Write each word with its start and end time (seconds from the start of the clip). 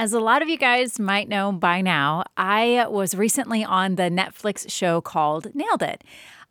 As 0.00 0.14
a 0.14 0.18
lot 0.18 0.40
of 0.40 0.48
you 0.48 0.56
guys 0.56 0.98
might 0.98 1.28
know 1.28 1.52
by 1.52 1.82
now, 1.82 2.24
I 2.34 2.86
was 2.88 3.14
recently 3.14 3.62
on 3.62 3.96
the 3.96 4.04
Netflix 4.04 4.70
show 4.70 5.02
called 5.02 5.54
Nailed 5.54 5.82
It. 5.82 6.04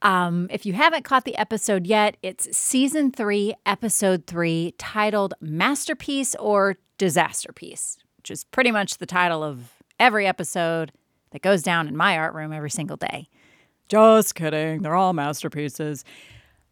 Um, 0.03 0.47
if 0.51 0.67
you 0.67 0.73
haven't 0.73 1.03
caught 1.03 1.25
the 1.25 1.35
episode 1.35 1.87
yet, 1.87 2.15
it's 2.21 2.55
season 2.55 3.11
three, 3.11 3.55
episode 3.65 4.27
three, 4.27 4.75
titled 4.77 5.33
Masterpiece 5.41 6.35
or 6.35 6.77
Disaster 6.99 7.51
Piece, 7.51 7.97
which 8.17 8.29
is 8.29 8.43
pretty 8.43 8.69
much 8.69 8.99
the 8.99 9.07
title 9.07 9.43
of 9.43 9.73
every 9.99 10.27
episode 10.27 10.91
that 11.31 11.41
goes 11.41 11.63
down 11.63 11.87
in 11.87 11.97
my 11.97 12.19
art 12.19 12.35
room 12.35 12.53
every 12.53 12.69
single 12.69 12.97
day. 12.97 13.29
Just 13.87 14.35
kidding, 14.35 14.83
they're 14.83 14.93
all 14.93 15.13
masterpieces. 15.13 16.05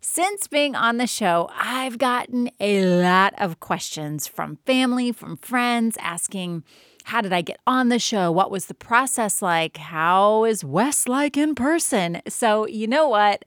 Since 0.10 0.48
being 0.48 0.74
on 0.74 0.98
the 0.98 1.06
show, 1.06 1.50
I've 1.54 1.98
gotten 1.98 2.50
a 2.62 2.86
lot 2.86 3.34
of 3.38 3.60
questions 3.60 4.26
from 4.26 4.58
family, 4.66 5.12
from 5.12 5.36
friends 5.36 5.98
asking, 6.00 6.64
How 7.04 7.20
did 7.20 7.34
I 7.34 7.42
get 7.42 7.60
on 7.68 7.90
the 7.90 8.00
show? 8.00 8.32
What 8.32 8.50
was 8.50 8.68
the 8.68 8.74
process 8.74 9.42
like? 9.42 9.76
How 9.76 10.46
is 10.46 10.64
Wes 10.64 11.10
like 11.10 11.36
in 11.36 11.56
person? 11.56 12.22
So, 12.26 12.66
you 12.66 12.88
know 12.88 13.10
what? 13.10 13.44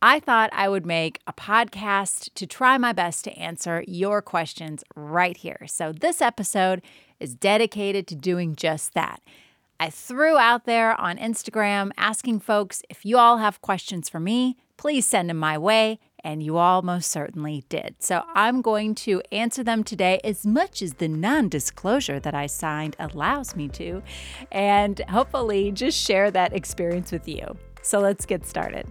I 0.00 0.18
thought 0.18 0.48
I 0.54 0.70
would 0.70 0.86
make 0.86 1.20
a 1.26 1.32
podcast 1.34 2.32
to 2.34 2.46
try 2.46 2.78
my 2.78 2.94
best 2.94 3.22
to 3.24 3.38
answer 3.38 3.84
your 3.86 4.22
questions 4.22 4.82
right 4.96 5.36
here. 5.36 5.66
So, 5.66 5.92
this 5.92 6.22
episode 6.22 6.80
is 7.20 7.34
dedicated 7.34 8.06
to 8.08 8.16
doing 8.16 8.56
just 8.56 8.94
that. 8.94 9.20
I 9.78 9.90
threw 9.90 10.38
out 10.38 10.64
there 10.64 10.98
on 10.98 11.18
Instagram 11.18 11.90
asking 11.98 12.40
folks 12.40 12.82
if 12.88 13.04
you 13.04 13.18
all 13.18 13.36
have 13.36 13.60
questions 13.60 14.08
for 14.08 14.18
me, 14.18 14.56
please 14.78 15.06
send 15.06 15.28
them 15.28 15.36
my 15.36 15.58
way. 15.58 15.98
And 16.24 16.42
you 16.42 16.56
all 16.56 16.82
most 16.82 17.10
certainly 17.10 17.64
did. 17.68 17.94
So 18.00 18.24
I'm 18.34 18.60
going 18.60 18.94
to 18.96 19.22
answer 19.30 19.62
them 19.62 19.84
today 19.84 20.20
as 20.24 20.44
much 20.44 20.82
as 20.82 20.94
the 20.94 21.06
non 21.06 21.48
disclosure 21.48 22.18
that 22.18 22.34
I 22.34 22.46
signed 22.46 22.96
allows 22.98 23.54
me 23.54 23.68
to, 23.68 24.02
and 24.50 24.98
hopefully 25.08 25.70
just 25.70 25.96
share 25.96 26.30
that 26.32 26.52
experience 26.52 27.12
with 27.12 27.28
you. 27.28 27.56
So 27.82 28.00
let's 28.00 28.26
get 28.26 28.46
started. 28.46 28.90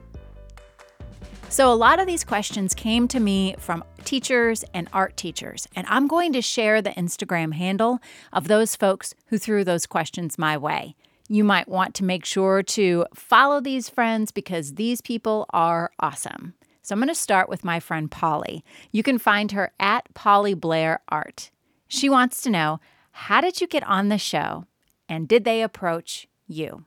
So, 1.49 1.71
a 1.71 1.75
lot 1.75 1.99
of 1.99 2.07
these 2.07 2.25
questions 2.25 2.73
came 2.73 3.07
to 3.07 3.21
me 3.21 3.55
from 3.57 3.83
teachers 4.03 4.65
and 4.73 4.89
art 4.91 5.15
teachers, 5.15 5.65
and 5.77 5.87
I'm 5.89 6.07
going 6.07 6.33
to 6.33 6.41
share 6.41 6.81
the 6.81 6.89
Instagram 6.91 7.53
handle 7.53 7.99
of 8.33 8.49
those 8.49 8.75
folks 8.75 9.15
who 9.27 9.37
threw 9.37 9.63
those 9.63 9.85
questions 9.85 10.37
my 10.37 10.57
way. 10.57 10.95
You 11.27 11.43
might 11.43 11.67
want 11.67 11.93
to 11.95 12.03
make 12.03 12.25
sure 12.25 12.63
to 12.63 13.05
follow 13.13 13.59
these 13.59 13.89
friends 13.89 14.31
because 14.31 14.75
these 14.75 15.01
people 15.01 15.45
are 15.49 15.91
awesome. 15.99 16.53
So, 16.81 16.93
I'm 16.93 16.99
going 16.99 17.09
to 17.09 17.15
start 17.15 17.49
with 17.49 17.65
my 17.65 17.81
friend 17.81 18.09
Polly. 18.09 18.63
You 18.91 19.03
can 19.03 19.17
find 19.17 19.51
her 19.51 19.73
at 19.77 20.13
Polly 20.13 20.53
Blair 20.53 21.01
Art. 21.09 21.51
She 21.89 22.09
wants 22.09 22.41
to 22.43 22.49
know 22.49 22.79
how 23.11 23.41
did 23.41 23.59
you 23.59 23.67
get 23.67 23.85
on 23.85 24.07
the 24.07 24.17
show 24.17 24.65
and 25.09 25.27
did 25.27 25.43
they 25.43 25.61
approach 25.61 26.27
you? 26.47 26.85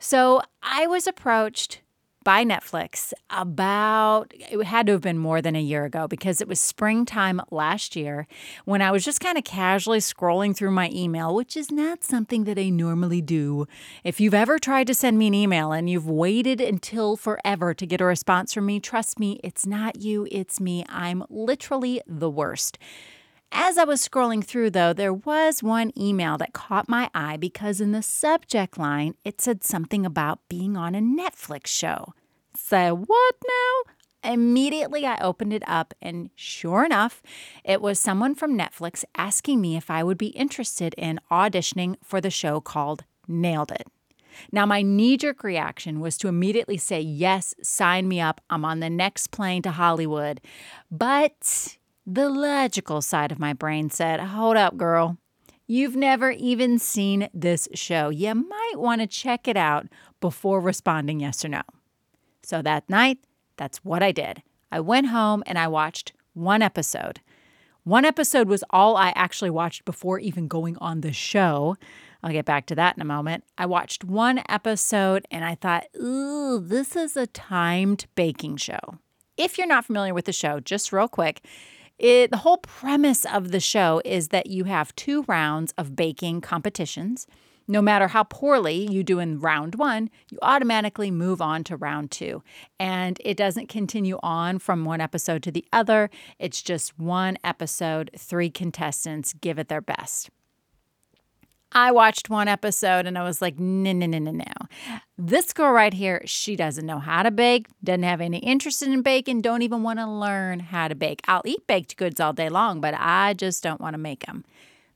So, 0.00 0.42
I 0.62 0.88
was 0.88 1.06
approached 1.06 1.80
by 2.26 2.44
Netflix 2.44 3.12
about, 3.30 4.34
it 4.34 4.60
had 4.64 4.86
to 4.86 4.92
have 4.94 5.00
been 5.00 5.16
more 5.16 5.40
than 5.40 5.54
a 5.54 5.60
year 5.60 5.84
ago 5.84 6.08
because 6.08 6.40
it 6.40 6.48
was 6.48 6.58
springtime 6.58 7.40
last 7.52 7.94
year 7.94 8.26
when 8.64 8.82
I 8.82 8.90
was 8.90 9.04
just 9.04 9.20
kind 9.20 9.38
of 9.38 9.44
casually 9.44 10.00
scrolling 10.00 10.54
through 10.54 10.72
my 10.72 10.90
email, 10.92 11.36
which 11.36 11.56
is 11.56 11.70
not 11.70 12.02
something 12.02 12.42
that 12.42 12.58
I 12.58 12.68
normally 12.68 13.22
do. 13.22 13.68
If 14.02 14.18
you've 14.18 14.34
ever 14.34 14.58
tried 14.58 14.88
to 14.88 14.94
send 14.94 15.18
me 15.18 15.28
an 15.28 15.34
email 15.34 15.70
and 15.70 15.88
you've 15.88 16.08
waited 16.08 16.60
until 16.60 17.16
forever 17.16 17.72
to 17.74 17.86
get 17.86 18.00
a 18.00 18.04
response 18.04 18.52
from 18.52 18.66
me, 18.66 18.80
trust 18.80 19.20
me, 19.20 19.38
it's 19.44 19.64
not 19.64 20.00
you, 20.00 20.26
it's 20.32 20.58
me. 20.58 20.84
I'm 20.88 21.22
literally 21.30 22.02
the 22.08 22.28
worst. 22.28 22.76
As 23.52 23.78
I 23.78 23.84
was 23.84 24.06
scrolling 24.06 24.44
through, 24.44 24.70
though, 24.70 24.92
there 24.92 25.12
was 25.12 25.62
one 25.62 25.92
email 25.98 26.36
that 26.38 26.52
caught 26.52 26.88
my 26.88 27.10
eye 27.14 27.36
because 27.36 27.80
in 27.80 27.92
the 27.92 28.02
subject 28.02 28.76
line 28.78 29.14
it 29.24 29.40
said 29.40 29.64
something 29.64 30.04
about 30.04 30.40
being 30.48 30.76
on 30.76 30.94
a 30.94 31.00
Netflix 31.00 31.68
show. 31.68 32.12
Say, 32.56 32.90
what 32.90 33.34
now? 33.46 34.32
Immediately 34.32 35.06
I 35.06 35.18
opened 35.20 35.52
it 35.52 35.62
up, 35.68 35.94
and 36.02 36.30
sure 36.34 36.84
enough, 36.84 37.22
it 37.64 37.80
was 37.80 38.00
someone 38.00 38.34
from 38.34 38.58
Netflix 38.58 39.04
asking 39.14 39.60
me 39.60 39.76
if 39.76 39.88
I 39.88 40.02
would 40.02 40.18
be 40.18 40.28
interested 40.28 40.94
in 40.98 41.20
auditioning 41.30 41.96
for 42.02 42.20
the 42.20 42.30
show 42.30 42.60
called 42.60 43.04
Nailed 43.28 43.70
It. 43.70 43.86
Now, 44.50 44.66
my 44.66 44.82
knee 44.82 45.16
jerk 45.16 45.44
reaction 45.44 46.00
was 46.00 46.18
to 46.18 46.28
immediately 46.28 46.76
say, 46.76 47.00
Yes, 47.00 47.54
sign 47.62 48.08
me 48.08 48.20
up. 48.20 48.40
I'm 48.50 48.64
on 48.64 48.80
the 48.80 48.90
next 48.90 49.30
plane 49.30 49.62
to 49.62 49.70
Hollywood. 49.70 50.40
But 50.90 51.76
the 52.06 52.28
logical 52.30 53.02
side 53.02 53.32
of 53.32 53.38
my 53.38 53.52
brain 53.52 53.90
said, 53.90 54.20
Hold 54.20 54.56
up, 54.56 54.76
girl. 54.76 55.18
You've 55.66 55.96
never 55.96 56.30
even 56.30 56.78
seen 56.78 57.28
this 57.34 57.66
show. 57.74 58.08
You 58.08 58.34
might 58.36 58.74
want 58.76 59.00
to 59.00 59.08
check 59.08 59.48
it 59.48 59.56
out 59.56 59.86
before 60.20 60.60
responding 60.60 61.18
yes 61.18 61.44
or 61.44 61.48
no. 61.48 61.62
So 62.44 62.62
that 62.62 62.88
night, 62.88 63.18
that's 63.56 63.78
what 63.78 64.02
I 64.02 64.12
did. 64.12 64.42
I 64.70 64.78
went 64.78 65.08
home 65.08 65.42
and 65.46 65.58
I 65.58 65.66
watched 65.66 66.12
one 66.34 66.62
episode. 66.62 67.20
One 67.82 68.04
episode 68.04 68.48
was 68.48 68.62
all 68.70 68.96
I 68.96 69.12
actually 69.16 69.50
watched 69.50 69.84
before 69.84 70.20
even 70.20 70.46
going 70.46 70.76
on 70.78 71.00
the 71.00 71.12
show. 71.12 71.76
I'll 72.22 72.32
get 72.32 72.44
back 72.44 72.66
to 72.66 72.76
that 72.76 72.96
in 72.96 73.02
a 73.02 73.04
moment. 73.04 73.42
I 73.58 73.66
watched 73.66 74.04
one 74.04 74.42
episode 74.48 75.26
and 75.30 75.44
I 75.44 75.56
thought, 75.56 75.86
ooh, 75.96 76.60
this 76.60 76.94
is 76.94 77.16
a 77.16 77.26
timed 77.26 78.06
baking 78.14 78.58
show. 78.58 78.98
If 79.36 79.58
you're 79.58 79.66
not 79.66 79.84
familiar 79.84 80.14
with 80.14 80.24
the 80.24 80.32
show, 80.32 80.60
just 80.60 80.92
real 80.92 81.08
quick, 81.08 81.44
it, 81.98 82.30
the 82.30 82.38
whole 82.38 82.58
premise 82.58 83.24
of 83.24 83.50
the 83.50 83.60
show 83.60 84.02
is 84.04 84.28
that 84.28 84.48
you 84.48 84.64
have 84.64 84.94
two 84.96 85.22
rounds 85.28 85.72
of 85.78 85.96
baking 85.96 86.40
competitions. 86.42 87.26
No 87.68 87.82
matter 87.82 88.08
how 88.08 88.22
poorly 88.22 88.88
you 88.90 89.02
do 89.02 89.18
in 89.18 89.40
round 89.40 89.74
one, 89.74 90.08
you 90.30 90.38
automatically 90.40 91.10
move 91.10 91.42
on 91.42 91.64
to 91.64 91.76
round 91.76 92.10
two. 92.10 92.42
And 92.78 93.20
it 93.24 93.36
doesn't 93.36 93.68
continue 93.68 94.18
on 94.22 94.60
from 94.60 94.84
one 94.84 95.00
episode 95.00 95.42
to 95.44 95.50
the 95.50 95.64
other. 95.72 96.08
It's 96.38 96.62
just 96.62 96.98
one 96.98 97.38
episode, 97.42 98.10
three 98.16 98.50
contestants 98.50 99.32
give 99.32 99.58
it 99.58 99.68
their 99.68 99.80
best. 99.80 100.30
I 101.72 101.90
watched 101.90 102.30
one 102.30 102.46
episode 102.46 103.06
and 103.06 103.18
I 103.18 103.24
was 103.24 103.42
like, 103.42 103.58
no, 103.58 103.92
no, 103.92 104.06
no, 104.06 104.18
no, 104.18 104.30
no. 104.30 104.44
This 105.18 105.54
girl 105.54 105.72
right 105.72 105.94
here, 105.94 106.20
she 106.26 106.56
doesn't 106.56 106.84
know 106.84 106.98
how 106.98 107.22
to 107.22 107.30
bake, 107.30 107.68
doesn't 107.82 108.02
have 108.02 108.20
any 108.20 108.36
interest 108.38 108.82
in 108.82 109.00
baking, 109.00 109.40
don't 109.40 109.62
even 109.62 109.82
want 109.82 109.98
to 109.98 110.06
learn 110.06 110.60
how 110.60 110.88
to 110.88 110.94
bake. 110.94 111.22
I'll 111.26 111.42
eat 111.46 111.66
baked 111.66 111.96
goods 111.96 112.20
all 112.20 112.34
day 112.34 112.50
long, 112.50 112.82
but 112.82 112.92
I 112.92 113.32
just 113.32 113.62
don't 113.62 113.80
want 113.80 113.94
to 113.94 113.98
make 113.98 114.26
them. 114.26 114.44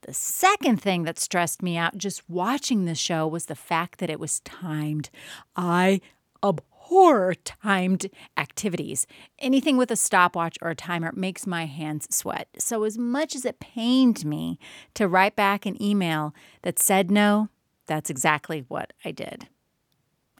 The 0.02 0.12
second 0.12 0.82
thing 0.82 1.04
that 1.04 1.18
stressed 1.18 1.62
me 1.62 1.78
out 1.78 1.96
just 1.96 2.28
watching 2.28 2.84
the 2.84 2.94
show 2.94 3.26
was 3.26 3.46
the 3.46 3.54
fact 3.54 3.98
that 3.98 4.10
it 4.10 4.20
was 4.20 4.40
timed. 4.40 5.08
I 5.56 6.02
abhor 6.44 7.34
timed 7.34 8.10
activities. 8.36 9.06
Anything 9.38 9.78
with 9.78 9.90
a 9.90 9.96
stopwatch 9.96 10.58
or 10.60 10.68
a 10.68 10.74
timer 10.74 11.12
makes 11.14 11.46
my 11.46 11.64
hands 11.64 12.14
sweat. 12.14 12.48
So, 12.58 12.84
as 12.84 12.98
much 12.98 13.34
as 13.34 13.46
it 13.46 13.58
pained 13.58 14.26
me 14.26 14.58
to 14.94 15.08
write 15.08 15.34
back 15.34 15.64
an 15.64 15.82
email 15.82 16.34
that 16.60 16.78
said 16.78 17.10
no, 17.10 17.48
that's 17.86 18.10
exactly 18.10 18.66
what 18.68 18.92
I 19.02 19.12
did. 19.12 19.48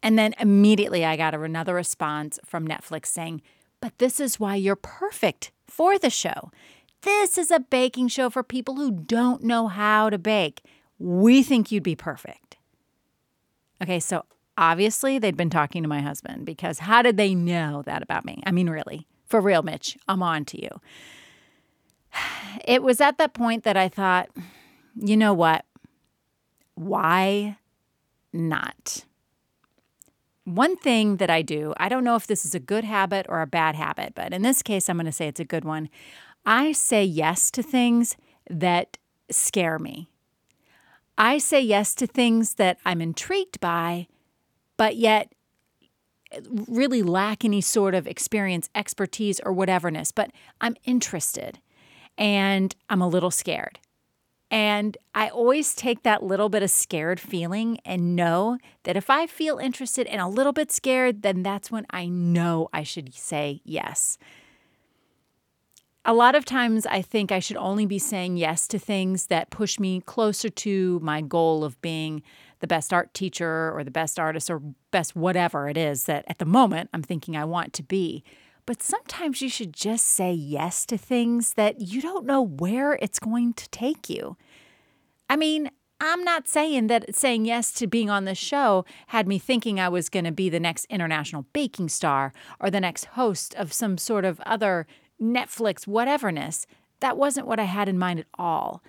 And 0.02 0.18
then 0.18 0.34
immediately 0.38 1.04
I 1.04 1.16
got 1.16 1.34
another 1.34 1.74
response 1.74 2.38
from 2.44 2.66
Netflix 2.66 3.06
saying, 3.06 3.42
But 3.80 3.98
this 3.98 4.20
is 4.20 4.40
why 4.40 4.56
you're 4.56 4.76
perfect 4.76 5.52
for 5.66 5.98
the 5.98 6.10
show. 6.10 6.50
This 7.02 7.38
is 7.38 7.50
a 7.50 7.60
baking 7.60 8.08
show 8.08 8.28
for 8.28 8.42
people 8.42 8.76
who 8.76 8.90
don't 8.90 9.42
know 9.42 9.68
how 9.68 10.10
to 10.10 10.18
bake. 10.18 10.62
We 10.98 11.42
think 11.42 11.72
you'd 11.72 11.82
be 11.82 11.96
perfect. 11.96 12.58
Okay, 13.82 14.00
so 14.00 14.24
obviously 14.58 15.18
they'd 15.18 15.36
been 15.36 15.50
talking 15.50 15.82
to 15.82 15.88
my 15.88 16.00
husband 16.00 16.44
because 16.44 16.80
how 16.80 17.00
did 17.00 17.16
they 17.16 17.34
know 17.34 17.82
that 17.86 18.02
about 18.02 18.26
me? 18.26 18.42
I 18.44 18.52
mean, 18.52 18.68
really, 18.68 19.06
for 19.26 19.40
real, 19.40 19.62
Mitch, 19.62 19.96
I'm 20.08 20.22
on 20.22 20.44
to 20.46 20.62
you. 20.62 20.70
It 22.64 22.82
was 22.82 23.00
at 23.00 23.16
that 23.18 23.32
point 23.32 23.62
that 23.62 23.76
I 23.76 23.88
thought, 23.88 24.28
you 24.96 25.16
know 25.16 25.32
what? 25.32 25.64
Why 26.74 27.56
not? 28.32 29.04
One 30.44 30.76
thing 30.76 31.16
that 31.18 31.30
I 31.30 31.42
do, 31.42 31.74
I 31.76 31.88
don't 31.88 32.04
know 32.04 32.16
if 32.16 32.26
this 32.26 32.44
is 32.44 32.54
a 32.54 32.60
good 32.60 32.84
habit 32.84 33.26
or 33.28 33.42
a 33.42 33.46
bad 33.46 33.74
habit, 33.74 34.14
but 34.14 34.32
in 34.32 34.42
this 34.42 34.62
case, 34.62 34.88
I'm 34.88 34.96
going 34.96 35.06
to 35.06 35.12
say 35.12 35.28
it's 35.28 35.40
a 35.40 35.44
good 35.44 35.64
one. 35.64 35.88
I 36.44 36.72
say 36.72 37.04
yes 37.04 37.50
to 37.52 37.62
things 37.62 38.16
that 38.48 38.96
scare 39.30 39.78
me. 39.78 40.10
I 41.18 41.38
say 41.38 41.60
yes 41.60 41.94
to 41.96 42.06
things 42.06 42.54
that 42.54 42.78
I'm 42.84 43.02
intrigued 43.02 43.60
by, 43.60 44.06
but 44.76 44.96
yet 44.96 45.32
really 46.68 47.02
lack 47.02 47.44
any 47.44 47.60
sort 47.60 47.94
of 47.94 48.06
experience, 48.06 48.70
expertise, 48.74 49.40
or 49.40 49.52
whateverness. 49.52 50.12
But 50.14 50.30
I'm 50.60 50.76
interested 50.84 51.58
and 52.16 52.74
I'm 52.88 53.02
a 53.02 53.08
little 53.08 53.30
scared. 53.30 53.78
And 54.50 54.96
I 55.14 55.28
always 55.28 55.74
take 55.74 56.02
that 56.02 56.24
little 56.24 56.48
bit 56.48 56.62
of 56.62 56.70
scared 56.70 57.20
feeling 57.20 57.78
and 57.84 58.16
know 58.16 58.58
that 58.82 58.96
if 58.96 59.08
I 59.08 59.26
feel 59.26 59.58
interested 59.58 60.08
and 60.08 60.20
a 60.20 60.26
little 60.26 60.52
bit 60.52 60.72
scared, 60.72 61.22
then 61.22 61.42
that's 61.42 61.70
when 61.70 61.86
I 61.90 62.06
know 62.06 62.68
I 62.72 62.82
should 62.82 63.14
say 63.14 63.60
yes. 63.64 64.18
A 66.04 66.14
lot 66.14 66.34
of 66.34 66.44
times, 66.44 66.86
I 66.86 67.02
think 67.02 67.30
I 67.30 67.38
should 67.40 67.58
only 67.58 67.86
be 67.86 67.98
saying 67.98 68.38
yes 68.38 68.66
to 68.68 68.78
things 68.78 69.26
that 69.26 69.50
push 69.50 69.78
me 69.78 70.00
closer 70.00 70.48
to 70.48 70.98
my 71.00 71.20
goal 71.20 71.62
of 71.62 71.80
being 71.82 72.22
the 72.60 72.66
best 72.66 72.92
art 72.92 73.12
teacher 73.12 73.70
or 73.74 73.84
the 73.84 73.90
best 73.90 74.18
artist 74.18 74.50
or 74.50 74.60
best 74.90 75.14
whatever 75.14 75.68
it 75.68 75.76
is 75.76 76.04
that 76.04 76.24
at 76.26 76.38
the 76.38 76.44
moment 76.44 76.90
I'm 76.92 77.02
thinking 77.02 77.36
I 77.36 77.44
want 77.44 77.72
to 77.74 77.82
be. 77.82 78.24
But 78.66 78.82
sometimes 78.82 79.42
you 79.42 79.48
should 79.48 79.72
just 79.72 80.06
say 80.06 80.32
yes 80.32 80.86
to 80.86 80.98
things 80.98 81.54
that 81.54 81.80
you 81.80 82.00
don't 82.00 82.26
know 82.26 82.42
where 82.42 82.94
it's 83.02 83.18
going 83.18 83.54
to 83.54 83.68
take 83.70 84.08
you. 84.08 84.36
I 85.28 85.36
mean, 85.36 85.70
I'm 86.00 86.24
not 86.24 86.48
saying 86.48 86.86
that 86.86 87.14
saying 87.14 87.44
yes 87.44 87.72
to 87.74 87.86
being 87.86 88.08
on 88.08 88.24
this 88.24 88.38
show 88.38 88.86
had 89.08 89.28
me 89.28 89.38
thinking 89.38 89.78
I 89.78 89.90
was 89.90 90.08
going 90.08 90.24
to 90.24 90.32
be 90.32 90.48
the 90.48 90.60
next 90.60 90.86
international 90.86 91.46
baking 91.52 91.90
star 91.90 92.32
or 92.58 92.70
the 92.70 92.80
next 92.80 93.04
host 93.04 93.54
of 93.54 93.72
some 93.72 93.98
sort 93.98 94.24
of 94.24 94.40
other 94.46 94.86
Netflix 95.20 95.86
whateverness. 95.86 96.64
That 97.00 97.18
wasn't 97.18 97.46
what 97.46 97.60
I 97.60 97.64
had 97.64 97.88
in 97.88 97.98
mind 97.98 98.20
at 98.20 98.26
all. 98.38 98.82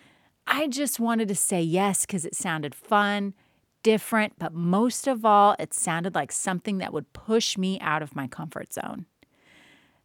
I 0.48 0.68
just 0.68 1.00
wanted 1.00 1.28
to 1.28 1.36
say 1.36 1.62
yes 1.62 2.06
because 2.06 2.26
it 2.26 2.36
sounded 2.36 2.74
fun, 2.74 3.34
different, 3.84 4.34
but 4.40 4.54
most 4.54 5.06
of 5.06 5.26
all, 5.26 5.56
it 5.60 5.74
sounded 5.74 6.16
like 6.16 6.32
something 6.32 6.78
that 6.78 6.94
would 6.94 7.12
push 7.14 7.58
me 7.58 7.80
out 7.82 8.02
of 8.02 8.16
my 8.16 8.28
comfort 8.28 8.74
zone. 8.74 9.06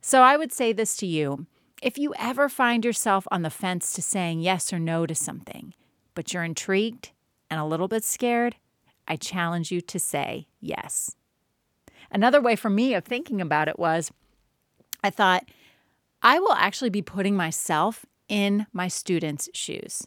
So 0.07 0.23
I 0.23 0.37
would 0.37 0.53
say 0.53 0.73
this 0.73 0.97
to 0.99 1.07
you 1.07 1.47
if 1.83 1.99
you 1.99 2.15
ever 2.17 2.49
find 2.49 2.85
yourself 2.85 3.27
on 3.33 3.43
the 3.43 3.51
fence 3.51 3.93
to 3.95 4.01
saying 4.01 4.39
yes 4.39 4.73
or 4.73 4.79
no 4.79 5.05
to 5.05 5.17
something, 5.17 5.75
but 6.15 6.33
you're 6.33 6.45
intrigued 6.45 7.11
and 7.51 7.59
a 7.59 7.65
little 7.65 7.89
bit 7.89 8.05
scared, 8.05 8.55
I 9.09 9.17
challenge 9.17 9.73
you 9.73 9.81
to 9.81 9.99
say 9.99 10.47
yes. 10.61 11.17
Another 12.09 12.41
way 12.41 12.55
for 12.55 12.71
me 12.71 12.95
of 12.95 13.05
thinking 13.05 13.41
about 13.41 13.67
it 13.67 13.81
was 13.81 14.13
I 15.03 15.11
thought, 15.11 15.51
I 16.23 16.39
will 16.39 16.55
actually 16.55 16.91
be 16.91 17.03
putting 17.03 17.35
myself 17.35 18.07
in 18.29 18.69
my 18.73 18.87
students' 18.87 19.49
shoes. 19.55 20.07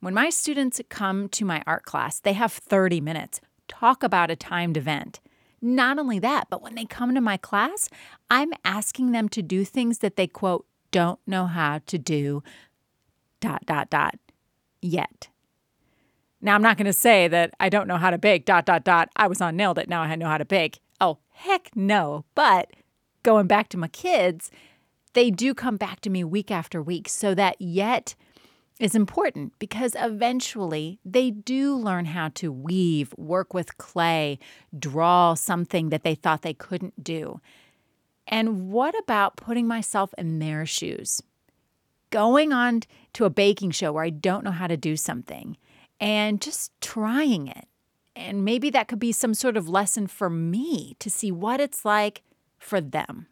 When 0.00 0.12
my 0.12 0.28
students 0.28 0.80
come 0.88 1.28
to 1.28 1.44
my 1.44 1.62
art 1.68 1.84
class, 1.84 2.18
they 2.18 2.32
have 2.32 2.52
30 2.52 3.00
minutes. 3.00 3.40
Talk 3.68 4.02
about 4.02 4.32
a 4.32 4.36
timed 4.36 4.76
event. 4.76 5.20
Not 5.64 5.98
only 5.98 6.18
that, 6.18 6.48
but 6.50 6.60
when 6.60 6.74
they 6.74 6.84
come 6.84 7.14
to 7.14 7.22
my 7.22 7.38
class, 7.38 7.88
I'm 8.28 8.52
asking 8.66 9.12
them 9.12 9.30
to 9.30 9.40
do 9.40 9.64
things 9.64 10.00
that 10.00 10.16
they 10.16 10.26
quote, 10.26 10.66
don't 10.90 11.18
know 11.26 11.46
how 11.46 11.80
to 11.86 11.98
do, 11.98 12.42
dot, 13.40 13.64
dot, 13.64 13.88
dot, 13.88 14.16
yet. 14.82 15.28
Now, 16.42 16.54
I'm 16.54 16.60
not 16.60 16.76
going 16.76 16.84
to 16.84 16.92
say 16.92 17.28
that 17.28 17.54
I 17.58 17.70
don't 17.70 17.88
know 17.88 17.96
how 17.96 18.10
to 18.10 18.18
bake, 18.18 18.44
dot, 18.44 18.66
dot, 18.66 18.84
dot. 18.84 19.08
I 19.16 19.26
was 19.26 19.40
on 19.40 19.56
Nailed 19.56 19.78
It. 19.78 19.88
Now 19.88 20.02
I 20.02 20.14
know 20.16 20.28
how 20.28 20.36
to 20.36 20.44
bake. 20.44 20.80
Oh, 21.00 21.16
heck 21.30 21.74
no. 21.74 22.26
But 22.34 22.70
going 23.22 23.46
back 23.46 23.70
to 23.70 23.78
my 23.78 23.88
kids, 23.88 24.50
they 25.14 25.30
do 25.30 25.54
come 25.54 25.78
back 25.78 26.00
to 26.02 26.10
me 26.10 26.24
week 26.24 26.50
after 26.50 26.82
week. 26.82 27.08
So 27.08 27.34
that 27.36 27.58
yet 27.58 28.14
is 28.80 28.94
important 28.94 29.52
because 29.58 29.94
eventually 29.98 30.98
they 31.04 31.30
do 31.30 31.76
learn 31.76 32.06
how 32.06 32.28
to 32.30 32.50
weave, 32.50 33.14
work 33.16 33.54
with 33.54 33.78
clay, 33.78 34.38
draw 34.76 35.34
something 35.34 35.90
that 35.90 36.02
they 36.02 36.14
thought 36.14 36.42
they 36.42 36.54
couldn't 36.54 37.04
do. 37.04 37.40
And 38.26 38.70
what 38.70 38.98
about 38.98 39.36
putting 39.36 39.68
myself 39.68 40.12
in 40.18 40.38
their 40.38 40.66
shoes? 40.66 41.22
Going 42.10 42.52
on 42.52 42.82
to 43.12 43.24
a 43.24 43.30
baking 43.30 43.72
show 43.72 43.92
where 43.92 44.04
I 44.04 44.10
don't 44.10 44.44
know 44.44 44.50
how 44.50 44.66
to 44.66 44.76
do 44.76 44.96
something 44.96 45.56
and 46.00 46.40
just 46.40 46.72
trying 46.80 47.48
it. 47.48 47.68
And 48.16 48.44
maybe 48.44 48.70
that 48.70 48.88
could 48.88 49.00
be 49.00 49.12
some 49.12 49.34
sort 49.34 49.56
of 49.56 49.68
lesson 49.68 50.06
for 50.06 50.30
me 50.30 50.96
to 51.00 51.10
see 51.10 51.32
what 51.32 51.60
it's 51.60 51.84
like 51.84 52.22
for 52.58 52.80
them. 52.80 53.26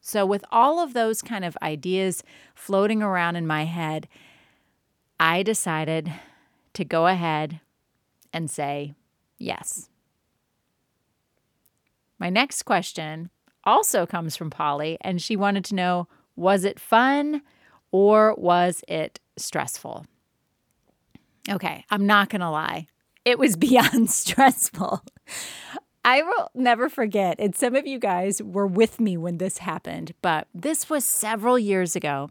So, 0.00 0.26
with 0.26 0.44
all 0.50 0.80
of 0.80 0.94
those 0.94 1.22
kind 1.22 1.44
of 1.44 1.56
ideas 1.62 2.24
floating 2.56 3.02
around 3.02 3.36
in 3.36 3.46
my 3.46 3.64
head, 3.66 4.08
I 5.22 5.44
decided 5.44 6.12
to 6.74 6.84
go 6.84 7.06
ahead 7.06 7.60
and 8.32 8.50
say 8.50 8.94
yes. 9.38 9.88
My 12.18 12.28
next 12.28 12.64
question 12.64 13.30
also 13.62 14.04
comes 14.04 14.34
from 14.34 14.50
Polly, 14.50 14.98
and 15.00 15.22
she 15.22 15.36
wanted 15.36 15.64
to 15.66 15.76
know 15.76 16.08
was 16.34 16.64
it 16.64 16.80
fun 16.80 17.42
or 17.92 18.34
was 18.34 18.82
it 18.88 19.20
stressful? 19.36 20.06
Okay, 21.48 21.84
I'm 21.88 22.04
not 22.04 22.28
going 22.28 22.40
to 22.40 22.50
lie. 22.50 22.88
It 23.24 23.38
was 23.38 23.54
beyond 23.68 24.10
stressful. 24.10 25.04
I 26.04 26.22
will 26.22 26.50
never 26.52 26.88
forget, 26.88 27.36
and 27.38 27.54
some 27.54 27.76
of 27.76 27.86
you 27.86 28.00
guys 28.00 28.42
were 28.42 28.66
with 28.66 28.98
me 28.98 29.16
when 29.16 29.38
this 29.38 29.58
happened, 29.58 30.14
but 30.20 30.48
this 30.52 30.90
was 30.90 31.04
several 31.04 31.60
years 31.60 31.94
ago. 31.94 32.30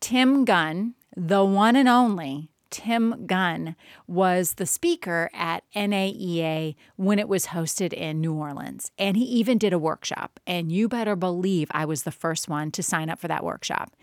Tim 0.00 0.46
Gunn, 0.46 0.94
the 1.16 1.44
one 1.44 1.76
and 1.76 1.88
only 1.88 2.52
Tim 2.72 3.26
Gunn, 3.26 3.76
was 4.08 4.54
the 4.54 4.66
speaker 4.66 5.30
at 5.34 5.62
NAEA 5.76 6.74
when 6.96 7.18
it 7.18 7.28
was 7.28 7.48
hosted 7.48 7.92
in 7.92 8.20
New 8.20 8.32
Orleans. 8.32 8.90
And 8.98 9.16
he 9.16 9.24
even 9.24 9.58
did 9.58 9.74
a 9.74 9.78
workshop. 9.78 10.40
And 10.46 10.72
you 10.72 10.88
better 10.88 11.14
believe 11.14 11.68
I 11.70 11.84
was 11.84 12.02
the 12.02 12.10
first 12.10 12.48
one 12.48 12.70
to 12.72 12.82
sign 12.82 13.10
up 13.10 13.20
for 13.20 13.28
that 13.28 13.44
workshop. 13.44 13.94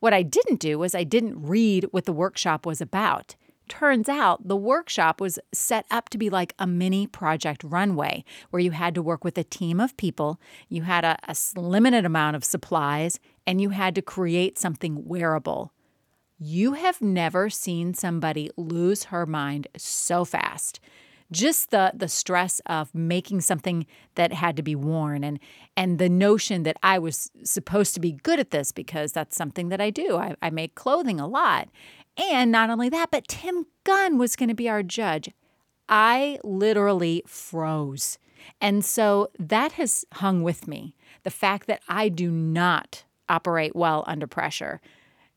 What 0.00 0.12
I 0.12 0.22
didn't 0.22 0.60
do 0.60 0.78
was 0.78 0.94
I 0.94 1.04
didn't 1.04 1.40
read 1.40 1.86
what 1.92 2.04
the 2.04 2.12
workshop 2.12 2.66
was 2.66 2.80
about. 2.80 3.36
Turns 3.68 4.08
out 4.08 4.48
the 4.48 4.56
workshop 4.56 5.20
was 5.20 5.38
set 5.52 5.86
up 5.90 6.08
to 6.08 6.18
be 6.18 6.30
like 6.30 6.54
a 6.58 6.66
mini 6.66 7.06
project 7.06 7.62
runway 7.62 8.24
where 8.50 8.60
you 8.60 8.72
had 8.72 8.94
to 8.96 9.02
work 9.02 9.24
with 9.24 9.38
a 9.38 9.44
team 9.44 9.78
of 9.78 9.96
people, 9.96 10.40
you 10.68 10.82
had 10.82 11.04
a, 11.04 11.18
a 11.28 11.36
limited 11.60 12.04
amount 12.04 12.34
of 12.34 12.44
supplies, 12.44 13.20
and 13.46 13.60
you 13.60 13.70
had 13.70 13.94
to 13.94 14.02
create 14.02 14.58
something 14.58 15.04
wearable. 15.06 15.72
You 16.38 16.74
have 16.74 17.00
never 17.00 17.50
seen 17.50 17.94
somebody 17.94 18.50
lose 18.56 19.04
her 19.04 19.26
mind 19.26 19.68
so 19.76 20.24
fast 20.24 20.80
just 21.30 21.70
the 21.70 21.92
the 21.94 22.08
stress 22.08 22.60
of 22.66 22.94
making 22.94 23.40
something 23.40 23.86
that 24.14 24.32
had 24.32 24.56
to 24.56 24.62
be 24.62 24.74
worn 24.74 25.22
and 25.22 25.38
and 25.76 25.98
the 25.98 26.08
notion 26.08 26.62
that 26.62 26.76
I 26.82 26.98
was 26.98 27.30
supposed 27.44 27.94
to 27.94 28.00
be 28.00 28.12
good 28.12 28.40
at 28.40 28.50
this 28.50 28.72
because 28.72 29.12
that's 29.12 29.36
something 29.36 29.68
that 29.68 29.80
I 29.80 29.90
do. 29.90 30.16
I, 30.16 30.34
I 30.42 30.50
make 30.50 30.74
clothing 30.74 31.20
a 31.20 31.26
lot. 31.26 31.68
And 32.16 32.50
not 32.50 32.70
only 32.70 32.88
that, 32.88 33.10
but 33.12 33.28
Tim 33.28 33.66
Gunn 33.84 34.18
was 34.18 34.34
going 34.34 34.48
to 34.48 34.54
be 34.54 34.68
our 34.68 34.82
judge. 34.82 35.30
I 35.88 36.38
literally 36.42 37.22
froze. 37.26 38.18
And 38.60 38.84
so 38.84 39.30
that 39.38 39.72
has 39.72 40.04
hung 40.14 40.42
with 40.42 40.66
me. 40.66 40.96
The 41.22 41.30
fact 41.30 41.68
that 41.68 41.80
I 41.88 42.08
do 42.08 42.30
not 42.30 43.04
operate 43.28 43.76
well 43.76 44.02
under 44.06 44.26
pressure. 44.26 44.80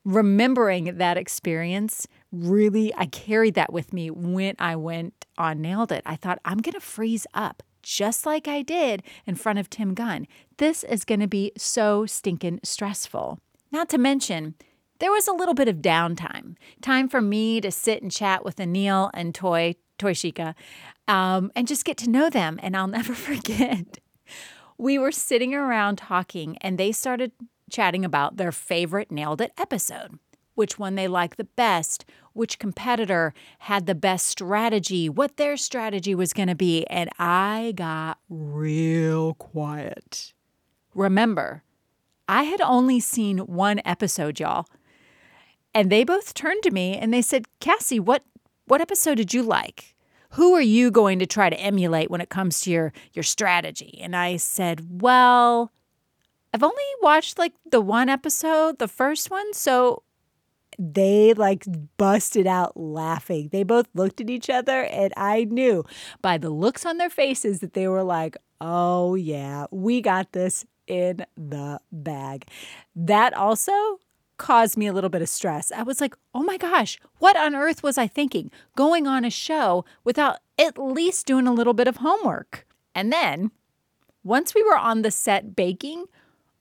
Remembering 0.03 0.97
that 0.97 1.17
experience 1.17 2.07
really, 2.31 2.93
I 2.95 3.05
carried 3.05 3.53
that 3.55 3.71
with 3.71 3.93
me 3.93 4.09
when 4.09 4.55
I 4.57 4.75
went 4.75 5.25
on 5.37 5.61
Nailed 5.61 5.91
It. 5.91 6.01
I 6.05 6.15
thought, 6.15 6.39
I'm 6.43 6.57
going 6.57 6.73
to 6.73 6.79
freeze 6.79 7.27
up 7.33 7.61
just 7.83 8.25
like 8.25 8.47
I 8.47 8.61
did 8.61 9.03
in 9.25 9.35
front 9.35 9.59
of 9.59 9.69
Tim 9.69 9.93
Gunn. 9.93 10.27
This 10.57 10.83
is 10.83 11.03
going 11.03 11.19
to 11.19 11.27
be 11.27 11.51
so 11.57 12.05
stinking 12.05 12.59
stressful. 12.63 13.39
Not 13.71 13.89
to 13.89 13.97
mention, 13.97 14.55
there 14.99 15.11
was 15.11 15.27
a 15.27 15.33
little 15.33 15.53
bit 15.53 15.67
of 15.67 15.77
downtime, 15.77 16.55
time 16.81 17.07
for 17.07 17.21
me 17.21 17.59
to 17.61 17.71
sit 17.71 18.01
and 18.01 18.11
chat 18.11 18.45
with 18.45 18.57
Anil 18.57 19.09
and 19.13 19.33
Toy, 19.33 19.75
Toy 19.97 20.13
Shika, 20.13 20.53
um, 21.07 21.51
and 21.55 21.67
just 21.67 21.85
get 21.85 21.97
to 21.97 22.09
know 22.09 22.29
them. 22.29 22.59
And 22.61 22.77
I'll 22.77 22.87
never 22.99 23.13
forget. 23.13 23.99
We 24.77 24.97
were 24.97 25.11
sitting 25.11 25.53
around 25.53 25.97
talking, 25.97 26.57
and 26.57 26.77
they 26.77 26.91
started 26.91 27.31
chatting 27.71 28.05
about 28.05 28.37
their 28.37 28.51
favorite 28.51 29.11
Nailed 29.11 29.41
It 29.41 29.51
episode, 29.57 30.19
which 30.55 30.77
one 30.77 30.95
they 30.95 31.07
liked 31.07 31.37
the 31.37 31.43
best, 31.43 32.05
which 32.33 32.59
competitor 32.59 33.33
had 33.59 33.85
the 33.85 33.95
best 33.95 34.27
strategy, 34.27 35.09
what 35.09 35.37
their 35.37 35.57
strategy 35.57 36.15
was 36.15 36.33
going 36.33 36.47
to 36.47 36.55
be. 36.55 36.85
And 36.87 37.09
I 37.17 37.73
got 37.75 38.19
real 38.29 39.33
quiet. 39.35 40.33
Remember, 40.93 41.63
I 42.27 42.43
had 42.43 42.61
only 42.61 42.99
seen 42.99 43.39
one 43.39 43.81
episode, 43.85 44.39
y'all. 44.39 44.65
And 45.73 45.89
they 45.89 46.03
both 46.03 46.33
turned 46.33 46.63
to 46.63 46.71
me 46.71 46.97
and 46.97 47.13
they 47.13 47.21
said, 47.21 47.45
Cassie, 47.59 47.99
what, 47.99 48.23
what 48.65 48.81
episode 48.81 49.15
did 49.15 49.33
you 49.33 49.43
like? 49.43 49.95
Who 50.31 50.53
are 50.53 50.61
you 50.61 50.91
going 50.91 51.19
to 51.19 51.25
try 51.25 51.49
to 51.49 51.59
emulate 51.59 52.09
when 52.09 52.21
it 52.21 52.29
comes 52.29 52.61
to 52.61 52.71
your, 52.71 52.93
your 53.13 53.23
strategy? 53.23 53.99
And 54.01 54.15
I 54.15 54.37
said, 54.37 55.01
Well, 55.01 55.71
I've 56.53 56.63
only 56.63 56.83
watched 57.01 57.39
like 57.39 57.53
the 57.69 57.81
one 57.81 58.09
episode, 58.09 58.79
the 58.79 58.87
first 58.87 59.31
one. 59.31 59.53
So 59.53 60.03
they 60.77 61.33
like 61.33 61.65
busted 61.97 62.47
out 62.47 62.75
laughing. 62.75 63.49
They 63.51 63.63
both 63.63 63.87
looked 63.93 64.21
at 64.21 64.29
each 64.29 64.49
other, 64.49 64.83
and 64.83 65.13
I 65.15 65.45
knew 65.45 65.85
by 66.21 66.37
the 66.37 66.49
looks 66.49 66.85
on 66.85 66.97
their 66.97 67.09
faces 67.09 67.59
that 67.59 67.73
they 67.73 67.87
were 67.87 68.03
like, 68.03 68.35
oh, 68.59 69.15
yeah, 69.15 69.65
we 69.71 70.01
got 70.01 70.31
this 70.31 70.65
in 70.87 71.25
the 71.35 71.79
bag. 71.91 72.47
That 72.95 73.33
also 73.35 73.99
caused 74.37 74.75
me 74.75 74.87
a 74.87 74.93
little 74.93 75.09
bit 75.09 75.21
of 75.21 75.29
stress. 75.29 75.71
I 75.71 75.83
was 75.83 76.01
like, 76.01 76.15
oh 76.33 76.41
my 76.41 76.57
gosh, 76.57 76.99
what 77.19 77.37
on 77.37 77.55
earth 77.55 77.83
was 77.83 77.97
I 77.97 78.07
thinking? 78.07 78.49
Going 78.75 79.05
on 79.05 79.23
a 79.23 79.29
show 79.29 79.85
without 80.03 80.37
at 80.57 80.79
least 80.79 81.27
doing 81.27 81.45
a 81.45 81.53
little 81.53 81.73
bit 81.73 81.87
of 81.87 81.97
homework. 81.97 82.65
And 82.95 83.13
then 83.13 83.51
once 84.23 84.55
we 84.55 84.63
were 84.63 84.77
on 84.77 85.03
the 85.03 85.11
set 85.11 85.55
baking, 85.55 86.05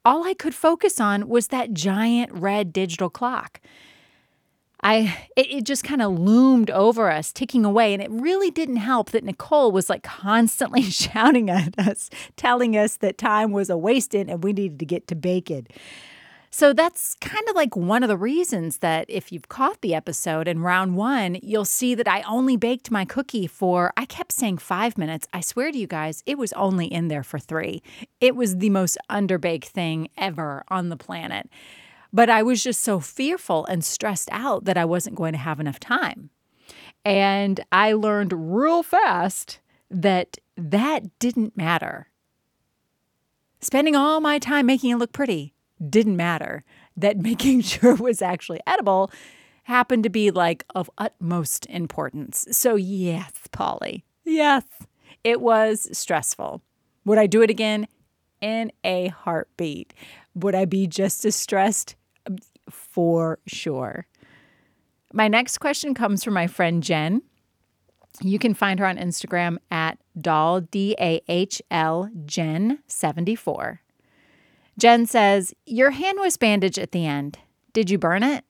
all 0.05 0.27
I 0.27 0.35
could 0.35 0.55
focus 0.55 1.01
on 1.01 1.29
was 1.29 1.49
that 1.49 1.75
giant 1.75 2.33
red 2.33 2.73
digital 2.73 3.11
clock. 3.11 3.61
I 4.83 5.29
it, 5.37 5.51
it 5.51 5.65
just 5.65 5.85
kind 5.85 6.01
of 6.01 6.19
loomed 6.19 6.71
over 6.71 7.11
us, 7.11 7.33
ticking 7.33 7.65
away, 7.65 7.93
and 7.93 8.03
it 8.03 8.11
really 8.11 8.51
didn't 8.51 8.77
help 8.77 9.11
that 9.11 9.25
Nicole 9.25 9.73
was 9.73 9.91
like 9.91 10.03
constantly 10.03 10.83
shouting 10.91 11.51
at 11.51 11.79
us, 11.79 12.09
telling 12.37 12.77
us 12.77 12.97
that 12.99 13.19
time 13.19 13.53
was 13.53 13.69
a 13.69 13.77
wasted 13.77 14.29
and 14.29 14.43
we 14.43 14.53
needed 14.53 14.79
to 14.79 14.87
get 14.87 15.07
to 15.09 15.15
bacon. 15.15 15.67
So 16.53 16.73
that's 16.73 17.15
kind 17.21 17.49
of 17.49 17.55
like 17.55 17.77
one 17.77 18.03
of 18.03 18.09
the 18.09 18.17
reasons 18.17 18.79
that 18.79 19.07
if 19.09 19.31
you've 19.31 19.49
caught 19.49 19.81
the 19.81 19.95
episode 19.95 20.49
in 20.49 20.61
round 20.63 20.97
one, 20.97 21.39
you'll 21.43 21.65
see 21.65 21.95
that 21.95 22.09
I 22.09 22.23
only 22.23 22.57
baked 22.57 22.91
my 22.91 23.05
cookie 23.05 23.47
for, 23.47 23.93
I 23.97 24.05
kept 24.05 24.33
saying 24.33 24.59
five 24.59 24.99
minutes. 24.99 25.29
I 25.33 25.43
swear 25.43 25.71
to 25.71 25.79
you 25.79 25.87
guys, 25.87 26.25
it 26.27 26.39
was 26.39 26.53
only 26.55 26.87
in 26.87 27.07
there 27.07 27.23
for 27.23 27.39
three. 27.39 27.85
It 28.21 28.35
was 28.35 28.57
the 28.57 28.71
most 28.71 28.99
underbaked 29.09 29.67
thing 29.67 30.09
ever 30.19 30.65
on 30.67 30.89
the 30.89 30.97
planet. 30.97 31.49
But 32.13 32.29
I 32.29 32.43
was 32.43 32.65
just 32.65 32.81
so 32.81 32.99
fearful 32.99 33.65
and 33.67 33.85
stressed 33.85 34.29
out 34.33 34.65
that 34.65 34.77
I 34.77 34.85
wasn't 34.85 35.15
going 35.15 35.33
to 35.33 35.39
have 35.39 35.61
enough 35.61 35.79
time. 35.79 36.31
And 37.05 37.61
I 37.71 37.93
learned 37.93 38.33
real 38.53 38.83
fast 38.83 39.61
that 39.89 40.39
that 40.57 41.17
didn't 41.21 41.57
matter. 41.57 42.09
Spending 43.61 43.95
all 43.95 44.21
my 44.21 44.41
time 44.41 44.67
making 44.67 44.91
it 44.91 44.97
look 44.97 45.13
pretty 45.13 45.55
didn't 45.89 46.17
matter. 46.17 46.65
That 46.97 47.19
making 47.23 47.63
sure 47.63 47.95
it 47.95 48.01
was 48.01 48.23
actually 48.23 48.61
edible 48.67 49.11
happened 49.65 50.03
to 50.03 50.11
be 50.11 50.31
like 50.31 50.65
of 50.75 50.91
utmost 50.99 51.67
importance. 51.67 52.47
So, 52.51 52.75
yes, 52.77 53.33
Polly, 53.53 54.05
yes, 54.25 54.65
it 55.23 55.41
was 55.41 55.89
stressful. 55.97 56.63
Would 57.05 57.19
I 57.19 57.27
do 57.27 57.43
it 57.43 57.51
again? 57.51 57.87
In 58.41 58.73
a 58.85 59.09
heartbeat. 59.09 59.93
Would 60.35 60.55
I 60.55 60.65
be 60.65 60.87
just 60.87 61.25
as 61.25 61.37
stressed? 61.37 61.95
Um, 62.27 62.39
for 62.71 63.39
sure. 63.47 64.07
My 65.13 65.29
next 65.29 65.59
question 65.59 65.93
comes 65.93 66.23
from 66.23 66.35
my 66.35 66.47
friend 66.47 66.83
Jen. 66.83 67.23
You 68.23 68.39
can 68.39 68.55
find 68.55 68.79
her 68.81 68.87
on 68.87 68.97
Instagram 68.97 69.59
at 69.71 69.99
doll, 70.21 70.61
D 70.61 70.95
A 71.01 71.21
H 71.29 71.61
L, 71.71 72.11
Jen74. 72.25 73.79
Jen 74.79 75.07
says, 75.07 75.55
Your 75.67 75.91
hand 75.91 76.19
was 76.21 76.37
bandaged 76.37 76.79
at 76.79 76.93
the 76.93 77.07
end. 77.07 77.39
Did 77.73 77.91
you 77.91 77.99
burn 77.99 78.23
it? 78.23 78.45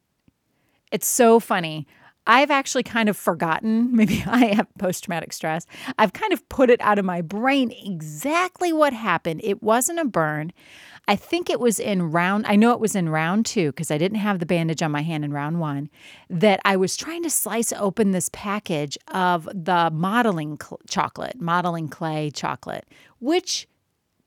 It's 0.91 1.07
so 1.07 1.41
funny. 1.41 1.87
I've 2.27 2.51
actually 2.51 2.83
kind 2.83 3.09
of 3.09 3.17
forgotten, 3.17 3.95
maybe 3.97 4.23
I 4.27 4.47
have 4.55 4.69
post 4.79 5.05
traumatic 5.05 5.33
stress. 5.33 5.67
I've 5.99 6.13
kind 6.13 6.33
of 6.33 6.49
put 6.49 6.71
it 6.71 6.81
out 6.81 6.99
of 6.99 7.05
my 7.05 7.23
brain 7.23 7.73
exactly 7.85 8.73
what 8.73 8.93
happened. 8.93 9.41
It 9.43 9.63
wasn't 9.63 9.99
a 9.99 10.05
burn. 10.05 10.53
I 11.09 11.17
think 11.17 11.51
it 11.51 11.59
was 11.59 11.81
in 11.81 12.13
round, 12.13 12.47
I 12.47 12.55
know 12.57 12.73
it 12.73 12.79
was 12.79 12.95
in 12.95 13.09
round 13.09 13.47
two 13.47 13.71
because 13.73 13.91
I 13.91 13.99
didn't 13.99 14.19
have 14.19 14.39
the 14.39 14.47
bandage 14.47 14.83
on 14.83 14.93
my 14.93 15.03
hand 15.03 15.25
in 15.25 15.33
round 15.33 15.59
one, 15.59 15.91
that 16.29 16.61
I 16.65 16.77
was 16.77 16.97
trying 16.97 17.25
to 17.25 17.31
slice 17.31 17.73
open 17.73 18.13
this 18.13 18.31
package 18.33 18.97
of 19.09 19.49
the 19.53 19.91
modeling 19.93 20.59
cl- 20.63 20.79
chocolate, 20.89 21.41
modeling 21.41 21.89
clay 21.89 22.31
chocolate, 22.31 22.87
which, 23.19 23.67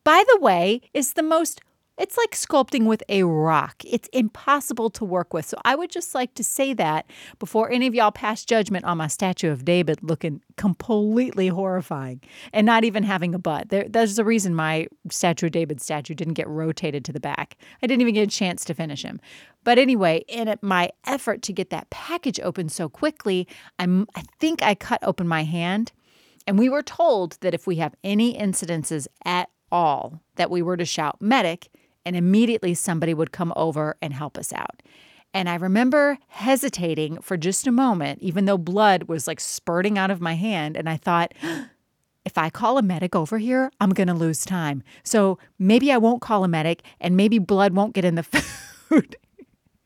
by 0.04 0.24
the 0.28 0.40
way, 0.42 0.82
is 0.94 1.14
the 1.14 1.24
most 1.24 1.62
it's 1.98 2.18
like 2.18 2.32
sculpting 2.32 2.86
with 2.86 3.04
a 3.08 3.24
rock. 3.24 3.84
It's 3.86 4.10
impossible 4.14 4.90
to 4.92 5.06
work 5.06 5.32
with. 5.32 5.46
So 5.46 5.58
I 5.64 5.76
would 5.76 5.92
just 5.92 6.16
like 6.16 6.34
to 6.36 6.44
say 6.44 6.74
that 6.74 7.06
before 7.38 7.72
any 7.72 7.86
of 7.86 7.94
y'all 7.94 8.12
pass 8.12 8.44
judgment 8.44 8.86
on 8.86 8.98
my 8.98 9.08
statue 9.08 9.52
of 9.52 9.64
David 9.64 10.00
looking 10.02 10.42
completely 10.58 11.50
horrifying 11.50 12.22
and 12.52 12.66
not 12.66 12.84
even 12.84 13.04
having 13.04 13.36
a 13.36 13.40
butt. 13.40 13.70
There, 13.70 13.86
there's 13.88 14.18
a 14.18 14.24
reason 14.24 14.56
my 14.56 14.88
statue 15.12 15.46
of 15.46 15.52
David 15.52 15.82
statue 15.82 16.16
didn't 16.16 16.34
get 16.34 16.48
rotated 16.48 17.06
to 17.06 17.14
the 17.14 17.20
back. 17.20 17.58
I 17.84 17.88
didn't 17.88 18.02
even 18.02 18.16
get 18.16 18.28
a 18.28 18.32
chance 18.32 18.66
to 18.66 18.74
finish 18.74 19.04
him. 19.04 19.22
But 19.64 19.78
anyway, 19.78 20.26
in 20.28 20.54
my 20.64 20.90
effort 21.06 21.44
to 21.44 21.54
get 21.54 21.70
that 21.70 21.92
package 21.92 22.40
open 22.40 22.70
so 22.70 22.90
quickly, 22.90 23.48
I'm, 23.78 24.08
I 24.16 24.24
think 24.40 24.64
I 24.64 24.74
cut 24.74 25.00
open 25.04 25.28
my 25.28 25.44
hand. 25.44 25.92
And 26.48 26.58
we 26.58 26.70
were 26.70 26.84
told 26.84 27.38
that 27.42 27.54
if 27.54 27.68
we 27.68 27.76
have 27.78 27.94
any 28.04 28.36
incidences 28.38 29.08
at 29.24 29.50
all, 29.72 30.22
that 30.36 30.50
we 30.50 30.62
were 30.62 30.76
to 30.76 30.86
shout 30.86 31.22
medic 31.22 31.70
and 32.06 32.16
immediately 32.16 32.74
somebody 32.74 33.14
would 33.14 33.32
come 33.32 33.54
over 33.56 33.96
and 34.02 34.14
help 34.14 34.38
us 34.38 34.54
out. 34.54 34.82
And 35.34 35.50
I 35.50 35.56
remember 35.56 36.20
hesitating 36.28 37.20
for 37.22 37.38
just 37.38 37.66
a 37.66 37.72
moment, 37.72 38.22
even 38.22 38.46
though 38.46 38.58
blood 38.58 39.04
was 39.04 39.28
like 39.28 39.40
spurting 39.40 39.98
out 39.98 40.12
of 40.12 40.22
my 40.22 40.36
hand. 40.36 40.78
And 40.78 40.88
I 40.88 40.98
thought, 40.98 41.34
if 42.26 42.38
I 42.38 42.50
call 42.50 42.78
a 42.78 42.84
medic 42.84 43.16
over 43.16 43.40
here, 43.40 43.72
I'm 43.80 43.90
going 43.90 44.08
to 44.08 44.14
lose 44.14 44.46
time. 44.46 44.84
So 45.04 45.40
maybe 45.58 45.92
I 45.92 45.98
won't 45.98 46.22
call 46.22 46.44
a 46.44 46.48
medic 46.48 46.84
and 47.02 47.18
maybe 47.18 47.40
blood 47.40 47.74
won't 47.74 47.96
get 47.96 48.06
in 48.06 48.16
the 48.16 48.24
food. 48.24 49.16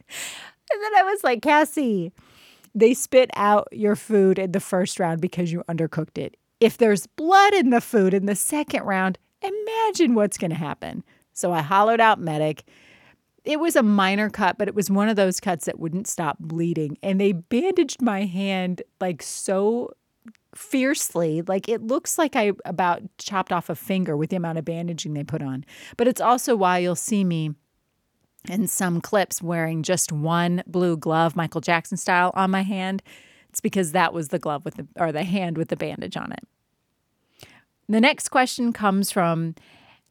and 0.10 0.84
then 0.84 0.96
I 0.98 1.04
was 1.04 1.24
like, 1.24 1.42
Cassie, 1.42 2.12
they 2.76 2.94
spit 2.94 3.30
out 3.34 3.68
your 3.72 3.96
food 3.96 4.38
in 4.38 4.52
the 4.52 4.60
first 4.60 5.00
round 5.00 5.22
because 5.22 5.52
you 5.52 5.64
undercooked 5.70 6.18
it. 6.18 6.36
If 6.60 6.78
there's 6.78 7.08
blood 7.08 7.54
in 7.54 7.70
the 7.70 7.82
food 7.82 8.14
in 8.14 8.26
the 8.26 8.36
second 8.36 8.84
round, 8.84 9.18
imagine 9.42 10.14
what's 10.14 10.38
going 10.38 10.52
to 10.52 10.58
happen. 10.58 11.04
So 11.38 11.52
I 11.52 11.62
hollowed 11.62 12.00
out 12.00 12.20
medic. 12.20 12.64
It 13.44 13.60
was 13.60 13.76
a 13.76 13.84
minor 13.84 14.30
cut, 14.30 14.58
but 14.58 14.68
it 14.68 14.76
was 14.76 14.90
one 14.90 15.08
of 15.08 15.16
those 15.16 15.40
cuts 15.40 15.66
that 15.66 15.80
wouldn't 15.80 16.08
stop 16.08 16.38
bleeding. 16.40 16.98
And 17.04 17.22
they 17.22 17.32
bandaged 17.32 18.02
my 18.02 18.26
hand 18.26 18.82
like 19.00 19.22
so 19.22 19.92
fiercely. 20.56 21.44
Like 21.44 21.70
it 21.70 21.84
looks 21.84 22.18
like 22.18 22.36
I 22.36 22.54
about 22.66 23.04
chopped 23.20 23.52
off 23.52 23.70
a 23.70 23.76
finger 23.76 24.18
with 24.18 24.32
the 24.32 24.36
amount 24.36 24.58
of 24.58 24.66
bandaging 24.66 25.14
they 25.14 25.24
put 25.24 25.44
on. 25.44 25.64
But 25.96 26.08
it's 26.08 26.20
also 26.20 26.56
why 26.56 26.80
you'll 26.80 26.96
see 26.96 27.24
me 27.24 27.52
in 28.50 28.68
some 28.68 29.00
clips 29.00 29.42
wearing 29.42 29.84
just 29.84 30.12
one 30.12 30.64
blue 30.66 30.98
glove, 30.98 31.36
Michael 31.36 31.62
Jackson 31.62 31.98
style, 31.98 32.32
on 32.34 32.50
my 32.50 32.64
hand. 32.64 33.04
It's 33.50 33.62
because 33.62 33.92
that 33.92 34.14
was 34.14 34.30
the 34.30 34.40
glove 34.40 34.66
with 34.66 34.76
the 34.76 34.88
or 34.96 35.12
the 35.12 35.24
hand 35.24 35.58
with 35.58 35.70
the 35.70 35.78
bandage 35.78 36.18
on 36.18 36.32
it. 36.32 36.48
The 37.88 38.02
next 38.02 38.30
question 38.30 38.74
comes 38.74 39.12
from 39.12 39.56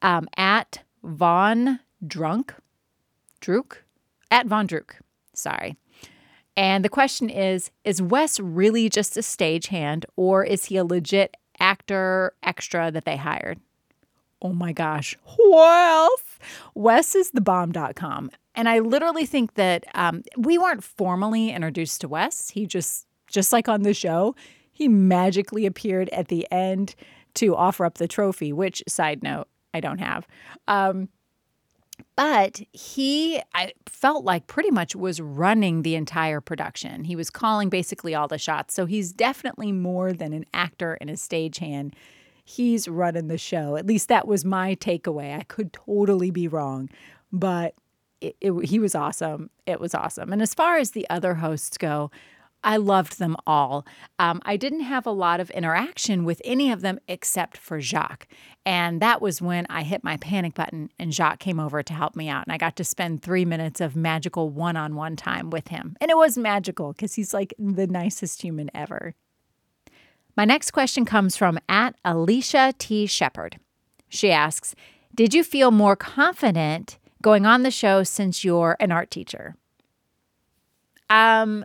um, 0.02 0.28
at 0.36 0.82
Von 1.06 1.80
Drunk, 2.06 2.54
Druk, 3.40 3.78
at 4.30 4.46
Von 4.46 4.66
Druk. 4.66 4.96
Sorry. 5.34 5.76
And 6.56 6.84
the 6.84 6.88
question 6.88 7.30
is 7.30 7.70
Is 7.84 8.02
Wes 8.02 8.40
really 8.40 8.88
just 8.88 9.16
a 9.16 9.20
stagehand 9.20 10.04
or 10.16 10.44
is 10.44 10.66
he 10.66 10.76
a 10.76 10.84
legit 10.84 11.36
actor 11.60 12.34
extra 12.42 12.90
that 12.90 13.04
they 13.04 13.16
hired? 13.16 13.60
Oh 14.42 14.52
my 14.52 14.72
gosh. 14.72 15.16
Well, 15.38 16.10
Wes 16.74 17.14
is 17.14 17.30
the 17.30 17.40
bomb.com. 17.40 18.30
And 18.54 18.68
I 18.68 18.80
literally 18.80 19.26
think 19.26 19.54
that 19.54 19.84
um, 19.94 20.22
we 20.36 20.58
weren't 20.58 20.84
formally 20.84 21.50
introduced 21.50 22.00
to 22.02 22.08
Wes. 22.08 22.50
He 22.50 22.66
just, 22.66 23.06
just 23.28 23.52
like 23.52 23.68
on 23.68 23.82
the 23.82 23.94
show, 23.94 24.34
he 24.72 24.88
magically 24.88 25.66
appeared 25.66 26.08
at 26.10 26.28
the 26.28 26.46
end 26.50 26.94
to 27.34 27.54
offer 27.54 27.84
up 27.84 27.98
the 27.98 28.08
trophy, 28.08 28.52
which, 28.52 28.82
side 28.88 29.22
note, 29.22 29.48
I 29.76 29.80
don't 29.80 29.98
have. 29.98 30.26
Um, 30.66 31.08
but 32.14 32.60
he, 32.72 33.40
I 33.54 33.72
felt 33.86 34.24
like 34.24 34.46
pretty 34.46 34.70
much 34.70 34.96
was 34.96 35.20
running 35.20 35.82
the 35.82 35.94
entire 35.94 36.40
production. 36.40 37.04
He 37.04 37.16
was 37.16 37.30
calling 37.30 37.68
basically 37.68 38.14
all 38.14 38.28
the 38.28 38.38
shots. 38.38 38.74
So 38.74 38.86
he's 38.86 39.12
definitely 39.12 39.72
more 39.72 40.12
than 40.12 40.32
an 40.32 40.44
actor 40.52 40.96
and 41.00 41.10
a 41.10 41.14
stagehand. 41.14 41.92
He's 42.44 42.88
running 42.88 43.28
the 43.28 43.38
show. 43.38 43.76
At 43.76 43.86
least 43.86 44.08
that 44.08 44.26
was 44.26 44.44
my 44.44 44.74
takeaway. 44.76 45.38
I 45.38 45.42
could 45.42 45.72
totally 45.72 46.30
be 46.30 46.48
wrong, 46.48 46.88
but 47.32 47.74
it, 48.20 48.36
it, 48.40 48.66
he 48.66 48.78
was 48.78 48.94
awesome. 48.94 49.50
It 49.66 49.80
was 49.80 49.94
awesome. 49.94 50.32
And 50.32 50.40
as 50.40 50.54
far 50.54 50.78
as 50.78 50.92
the 50.92 51.08
other 51.10 51.34
hosts 51.34 51.76
go, 51.76 52.10
I 52.66 52.78
loved 52.78 53.20
them 53.20 53.36
all. 53.46 53.86
Um, 54.18 54.42
I 54.44 54.56
didn't 54.56 54.80
have 54.80 55.06
a 55.06 55.12
lot 55.12 55.38
of 55.38 55.50
interaction 55.50 56.24
with 56.24 56.42
any 56.44 56.72
of 56.72 56.80
them 56.80 56.98
except 57.06 57.56
for 57.56 57.80
Jacques. 57.80 58.26
And 58.66 59.00
that 59.00 59.22
was 59.22 59.40
when 59.40 59.66
I 59.70 59.84
hit 59.84 60.02
my 60.02 60.16
panic 60.16 60.54
button 60.54 60.90
and 60.98 61.14
Jacques 61.14 61.38
came 61.38 61.60
over 61.60 61.84
to 61.84 61.92
help 61.92 62.16
me 62.16 62.28
out. 62.28 62.44
And 62.44 62.52
I 62.52 62.58
got 62.58 62.74
to 62.76 62.84
spend 62.84 63.22
three 63.22 63.44
minutes 63.44 63.80
of 63.80 63.94
magical 63.94 64.50
one 64.50 64.76
on 64.76 64.96
one 64.96 65.14
time 65.14 65.48
with 65.48 65.68
him. 65.68 65.96
And 66.00 66.10
it 66.10 66.16
was 66.16 66.36
magical 66.36 66.92
because 66.92 67.14
he's 67.14 67.32
like 67.32 67.54
the 67.56 67.86
nicest 67.86 68.42
human 68.42 68.68
ever. 68.74 69.14
My 70.36 70.44
next 70.44 70.72
question 70.72 71.04
comes 71.04 71.36
from 71.36 71.60
at 71.68 71.94
Alicia 72.04 72.74
T. 72.78 73.06
Shepard. 73.06 73.60
She 74.08 74.32
asks, 74.32 74.74
Did 75.14 75.34
you 75.34 75.44
feel 75.44 75.70
more 75.70 75.94
confident 75.94 76.98
going 77.22 77.46
on 77.46 77.62
the 77.62 77.70
show 77.70 78.02
since 78.02 78.44
you're 78.44 78.76
an 78.80 78.90
art 78.90 79.12
teacher? 79.12 79.54
Um, 81.08 81.64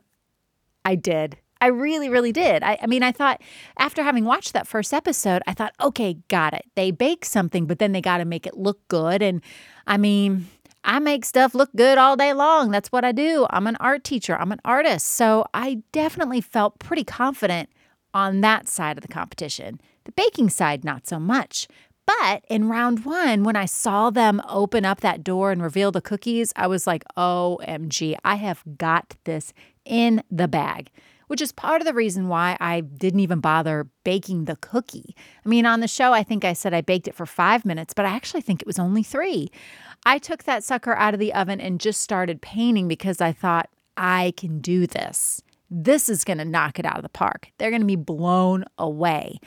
I 0.85 0.95
did. 0.95 1.37
I 1.61 1.67
really, 1.67 2.09
really 2.09 2.31
did. 2.31 2.63
I, 2.63 2.79
I, 2.81 2.87
mean, 2.87 3.03
I 3.03 3.11
thought 3.11 3.39
after 3.77 4.01
having 4.01 4.25
watched 4.25 4.53
that 4.53 4.67
first 4.67 4.93
episode, 4.93 5.43
I 5.45 5.53
thought, 5.53 5.73
okay, 5.79 6.17
got 6.27 6.55
it. 6.55 6.65
They 6.75 6.89
bake 6.89 7.23
something, 7.23 7.67
but 7.67 7.77
then 7.77 7.91
they 7.91 8.01
got 8.01 8.17
to 8.17 8.25
make 8.25 8.47
it 8.47 8.57
look 8.57 8.87
good. 8.87 9.21
And 9.21 9.43
I 9.85 9.97
mean, 9.97 10.47
I 10.83 10.97
make 10.97 11.23
stuff 11.23 11.53
look 11.53 11.69
good 11.75 11.99
all 11.99 12.15
day 12.15 12.33
long. 12.33 12.71
That's 12.71 12.91
what 12.91 13.05
I 13.05 13.11
do. 13.11 13.45
I'm 13.51 13.67
an 13.67 13.77
art 13.79 14.03
teacher, 14.03 14.35
I'm 14.35 14.51
an 14.51 14.61
artist. 14.65 15.07
So 15.07 15.45
I 15.53 15.83
definitely 15.91 16.41
felt 16.41 16.79
pretty 16.79 17.03
confident 17.03 17.69
on 18.13 18.41
that 18.41 18.67
side 18.67 18.97
of 18.97 19.03
the 19.03 19.07
competition. 19.07 19.79
The 20.05 20.11
baking 20.13 20.49
side, 20.49 20.83
not 20.83 21.07
so 21.07 21.19
much. 21.19 21.67
But 22.05 22.43
in 22.49 22.67
round 22.67 23.05
one, 23.05 23.43
when 23.43 23.55
I 23.55 23.65
saw 23.65 24.09
them 24.09 24.41
open 24.47 24.85
up 24.85 25.01
that 25.01 25.23
door 25.23 25.51
and 25.51 25.61
reveal 25.61 25.91
the 25.91 26.01
cookies, 26.01 26.51
I 26.55 26.67
was 26.67 26.87
like, 26.87 27.03
OMG, 27.17 28.15
I 28.23 28.35
have 28.35 28.63
got 28.77 29.15
this 29.23 29.53
in 29.85 30.23
the 30.29 30.47
bag, 30.47 30.91
which 31.27 31.41
is 31.41 31.51
part 31.51 31.81
of 31.81 31.85
the 31.85 31.93
reason 31.93 32.27
why 32.27 32.57
I 32.59 32.81
didn't 32.81 33.21
even 33.21 33.39
bother 33.39 33.87
baking 34.03 34.45
the 34.45 34.57
cookie. 34.57 35.15
I 35.45 35.49
mean, 35.49 35.65
on 35.65 35.79
the 35.79 35.87
show, 35.87 36.13
I 36.13 36.23
think 36.23 36.43
I 36.43 36.53
said 36.53 36.73
I 36.73 36.81
baked 36.81 37.07
it 37.07 37.15
for 37.15 37.25
five 37.25 37.65
minutes, 37.65 37.93
but 37.93 38.05
I 38.05 38.09
actually 38.09 38.41
think 38.41 38.61
it 38.61 38.67
was 38.67 38.79
only 38.79 39.03
three. 39.03 39.49
I 40.05 40.17
took 40.17 40.43
that 40.43 40.63
sucker 40.63 40.93
out 40.93 41.13
of 41.13 41.19
the 41.19 41.33
oven 41.33 41.61
and 41.61 41.79
just 41.79 42.01
started 42.01 42.41
painting 42.41 42.87
because 42.87 43.21
I 43.21 43.31
thought, 43.31 43.69
I 43.97 44.33
can 44.37 44.59
do 44.59 44.87
this. 44.87 45.41
This 45.69 46.09
is 46.09 46.23
going 46.23 46.39
to 46.39 46.45
knock 46.45 46.79
it 46.79 46.85
out 46.85 46.97
of 46.97 47.03
the 47.03 47.09
park. 47.09 47.51
They're 47.57 47.69
going 47.69 47.81
to 47.81 47.87
be 47.87 47.95
blown 47.95 48.65
away. 48.77 49.39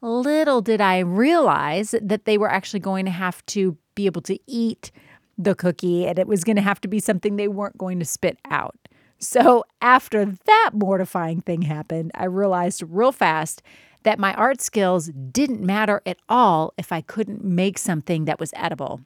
Little 0.00 0.60
did 0.60 0.80
I 0.80 0.98
realize 0.98 1.94
that 2.00 2.24
they 2.24 2.38
were 2.38 2.50
actually 2.50 2.80
going 2.80 3.04
to 3.06 3.10
have 3.10 3.44
to 3.46 3.76
be 3.94 4.06
able 4.06 4.22
to 4.22 4.38
eat 4.46 4.92
the 5.36 5.54
cookie 5.54 6.06
and 6.06 6.18
it 6.18 6.26
was 6.26 6.44
going 6.44 6.56
to 6.56 6.62
have 6.62 6.80
to 6.82 6.88
be 6.88 7.00
something 7.00 7.36
they 7.36 7.48
weren't 7.48 7.78
going 7.78 7.98
to 7.98 8.04
spit 8.04 8.38
out. 8.50 8.76
So, 9.20 9.64
after 9.82 10.24
that 10.24 10.70
mortifying 10.74 11.40
thing 11.40 11.62
happened, 11.62 12.12
I 12.14 12.26
realized 12.26 12.84
real 12.86 13.10
fast 13.10 13.62
that 14.04 14.20
my 14.20 14.32
art 14.34 14.60
skills 14.60 15.08
didn't 15.08 15.60
matter 15.60 16.00
at 16.06 16.18
all 16.28 16.72
if 16.78 16.92
I 16.92 17.00
couldn't 17.00 17.42
make 17.42 17.78
something 17.78 18.26
that 18.26 18.38
was 18.38 18.52
edible, 18.54 19.00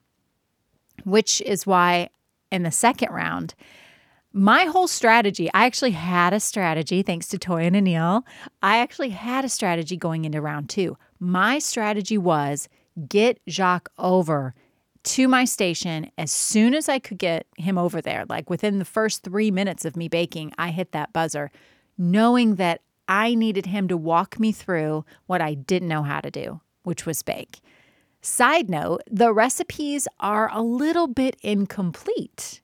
which 1.04 1.40
is 1.40 1.66
why 1.66 2.10
in 2.50 2.62
the 2.62 2.70
second 2.70 3.10
round, 3.10 3.54
my 4.32 4.64
whole 4.64 4.88
strategy, 4.88 5.50
I 5.52 5.66
actually 5.66 5.90
had 5.92 6.32
a 6.32 6.40
strategy 6.40 7.02
thanks 7.02 7.28
to 7.28 7.38
Toy 7.38 7.64
and 7.64 7.76
Anil. 7.76 8.22
I 8.62 8.78
actually 8.78 9.10
had 9.10 9.44
a 9.44 9.48
strategy 9.48 9.96
going 9.96 10.24
into 10.24 10.40
round 10.40 10.68
two. 10.68 10.96
My 11.20 11.58
strategy 11.58 12.18
was 12.18 12.68
get 13.08 13.40
Jacques 13.48 13.90
over 13.98 14.54
to 15.04 15.28
my 15.28 15.44
station 15.44 16.10
as 16.16 16.30
soon 16.30 16.74
as 16.74 16.88
I 16.88 16.98
could 16.98 17.18
get 17.18 17.46
him 17.56 17.76
over 17.76 18.00
there. 18.00 18.24
Like 18.28 18.48
within 18.48 18.78
the 18.78 18.84
first 18.84 19.22
three 19.22 19.50
minutes 19.50 19.84
of 19.84 19.96
me 19.96 20.08
baking, 20.08 20.52
I 20.58 20.70
hit 20.70 20.92
that 20.92 21.12
buzzer, 21.12 21.50
knowing 21.98 22.56
that 22.56 22.80
I 23.08 23.34
needed 23.34 23.66
him 23.66 23.88
to 23.88 23.96
walk 23.96 24.38
me 24.38 24.52
through 24.52 25.04
what 25.26 25.40
I 25.40 25.54
didn't 25.54 25.88
know 25.88 26.02
how 26.02 26.20
to 26.20 26.30
do, 26.30 26.60
which 26.84 27.04
was 27.04 27.22
bake. 27.22 27.60
Side 28.20 28.70
note, 28.70 29.02
the 29.10 29.32
recipes 29.32 30.06
are 30.20 30.48
a 30.52 30.62
little 30.62 31.08
bit 31.08 31.36
incomplete. 31.42 32.60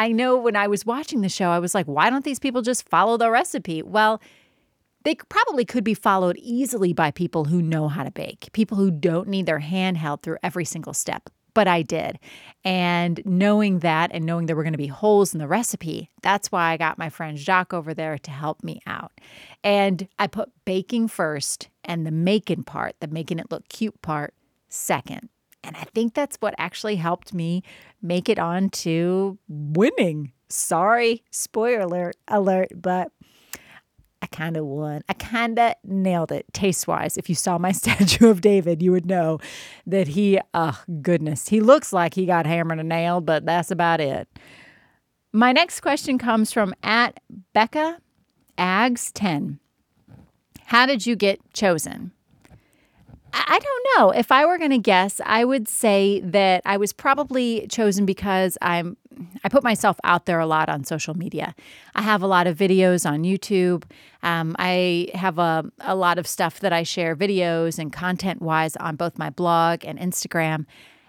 I 0.00 0.12
know 0.12 0.38
when 0.38 0.56
I 0.56 0.66
was 0.66 0.86
watching 0.86 1.20
the 1.20 1.28
show, 1.28 1.50
I 1.50 1.58
was 1.58 1.74
like, 1.74 1.84
why 1.84 2.08
don't 2.08 2.24
these 2.24 2.38
people 2.38 2.62
just 2.62 2.88
follow 2.88 3.18
the 3.18 3.30
recipe? 3.30 3.82
Well, 3.82 4.18
they 5.04 5.14
probably 5.14 5.66
could 5.66 5.84
be 5.84 5.92
followed 5.92 6.38
easily 6.38 6.94
by 6.94 7.10
people 7.10 7.44
who 7.44 7.60
know 7.60 7.86
how 7.86 8.04
to 8.04 8.10
bake, 8.10 8.48
people 8.54 8.78
who 8.78 8.90
don't 8.90 9.28
need 9.28 9.44
their 9.44 9.58
hand 9.58 9.98
held 9.98 10.22
through 10.22 10.38
every 10.42 10.64
single 10.64 10.94
step. 10.94 11.28
But 11.52 11.68
I 11.68 11.82
did. 11.82 12.18
And 12.64 13.20
knowing 13.26 13.80
that 13.80 14.10
and 14.14 14.24
knowing 14.24 14.46
there 14.46 14.56
were 14.56 14.62
going 14.62 14.72
to 14.72 14.78
be 14.78 14.86
holes 14.86 15.34
in 15.34 15.38
the 15.38 15.46
recipe, 15.46 16.08
that's 16.22 16.50
why 16.50 16.72
I 16.72 16.78
got 16.78 16.96
my 16.96 17.10
friend 17.10 17.36
Jacques 17.36 17.74
over 17.74 17.92
there 17.92 18.16
to 18.16 18.30
help 18.30 18.64
me 18.64 18.80
out. 18.86 19.12
And 19.62 20.08
I 20.18 20.28
put 20.28 20.50
baking 20.64 21.08
first 21.08 21.68
and 21.84 22.06
the 22.06 22.10
making 22.10 22.64
part, 22.64 22.96
the 23.00 23.08
making 23.08 23.38
it 23.38 23.50
look 23.50 23.68
cute 23.68 24.00
part, 24.00 24.32
second. 24.70 25.28
And 25.62 25.76
I 25.76 25.84
think 25.94 26.14
that's 26.14 26.36
what 26.36 26.54
actually 26.58 26.96
helped 26.96 27.34
me 27.34 27.62
make 28.02 28.28
it 28.28 28.38
on 28.38 28.70
to 28.70 29.38
winning. 29.48 30.32
Sorry, 30.48 31.22
spoiler 31.30 32.12
alert, 32.28 32.68
but 32.74 33.12
I 34.22 34.26
kind 34.26 34.56
of 34.56 34.66
won. 34.66 35.02
I 35.08 35.14
kind 35.14 35.58
of 35.58 35.74
nailed 35.84 36.32
it 36.32 36.46
taste 36.52 36.86
wise. 36.86 37.16
If 37.16 37.28
you 37.28 37.34
saw 37.34 37.58
my 37.58 37.72
statue 37.72 38.28
of 38.28 38.40
David, 38.40 38.82
you 38.82 38.92
would 38.92 39.06
know 39.06 39.38
that 39.86 40.08
he, 40.08 40.40
oh, 40.54 40.82
goodness, 41.02 41.48
he 41.48 41.60
looks 41.60 41.92
like 41.92 42.14
he 42.14 42.26
got 42.26 42.46
hammered 42.46 42.80
and 42.80 42.88
nailed, 42.88 43.26
but 43.26 43.46
that's 43.46 43.70
about 43.70 44.00
it. 44.00 44.28
My 45.32 45.52
next 45.52 45.80
question 45.80 46.18
comes 46.18 46.52
from 46.52 46.74
at 46.82 47.20
Becca 47.52 47.98
Ags 48.58 49.10
10. 49.14 49.60
How 50.64 50.86
did 50.86 51.06
you 51.06 51.16
get 51.16 51.40
chosen? 51.52 52.12
I 53.32 53.58
don't 53.58 53.86
know. 53.98 54.10
If 54.10 54.32
I 54.32 54.44
were 54.44 54.58
going 54.58 54.70
to 54.70 54.78
guess, 54.78 55.20
I 55.24 55.44
would 55.44 55.68
say 55.68 56.20
that 56.20 56.62
I 56.64 56.76
was 56.76 56.92
probably 56.92 57.66
chosen 57.68 58.06
because 58.06 58.56
I'm 58.60 58.96
I 59.44 59.48
put 59.48 59.62
myself 59.62 59.98
out 60.04 60.26
there 60.26 60.40
a 60.40 60.46
lot 60.46 60.68
on 60.68 60.84
social 60.84 61.14
media. 61.14 61.54
I 61.94 62.02
have 62.02 62.22
a 62.22 62.26
lot 62.26 62.46
of 62.46 62.56
videos 62.56 63.08
on 63.08 63.22
YouTube. 63.22 63.84
Um, 64.22 64.56
I 64.58 65.08
have 65.14 65.38
a, 65.38 65.64
a 65.80 65.94
lot 65.94 66.18
of 66.18 66.26
stuff 66.26 66.60
that 66.60 66.72
I 66.72 66.84
share 66.84 67.14
videos 67.16 67.78
and 67.78 67.92
content 67.92 68.40
wise 68.40 68.76
on 68.76 68.96
both 68.96 69.18
my 69.18 69.28
blog 69.28 69.84
and 69.84 69.98
Instagram. 69.98 70.64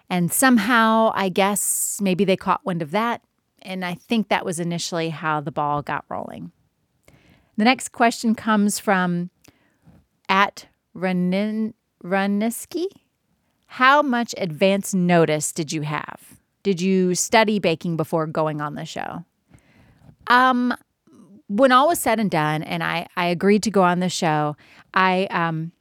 And 0.09 0.31
somehow, 0.31 1.11
I 1.15 1.29
guess 1.29 1.99
maybe 2.01 2.25
they 2.25 2.35
caught 2.35 2.65
wind 2.65 2.81
of 2.81 2.91
that. 2.91 3.21
And 3.61 3.85
I 3.85 3.93
think 3.93 4.27
that 4.27 4.45
was 4.45 4.59
initially 4.59 5.09
how 5.09 5.39
the 5.39 5.51
ball 5.51 5.81
got 5.81 6.03
rolling. 6.09 6.51
The 7.57 7.63
next 7.63 7.89
question 7.89 8.35
comes 8.35 8.79
from 8.79 9.29
at 10.27 10.67
Renin. 10.95 11.73
Runiski, 12.03 12.85
how 13.67 14.01
much 14.01 14.35
advance 14.37 14.93
notice 14.93 15.51
did 15.51 15.71
you 15.71 15.81
have? 15.83 16.39
Did 16.63 16.81
you 16.81 17.15
study 17.15 17.59
baking 17.59 17.97
before 17.97 18.27
going 18.27 18.61
on 18.61 18.75
the 18.75 18.85
show? 18.85 19.25
Um, 20.27 20.75
when 21.47 21.71
all 21.71 21.87
was 21.87 21.99
said 21.99 22.19
and 22.19 22.29
done, 22.29 22.63
and 22.63 22.83
I, 22.83 23.07
I 23.15 23.25
agreed 23.27 23.63
to 23.63 23.71
go 23.71 23.83
on 23.83 23.99
the 23.99 24.09
show, 24.09 24.55
I 24.93 25.27
um, 25.31 25.71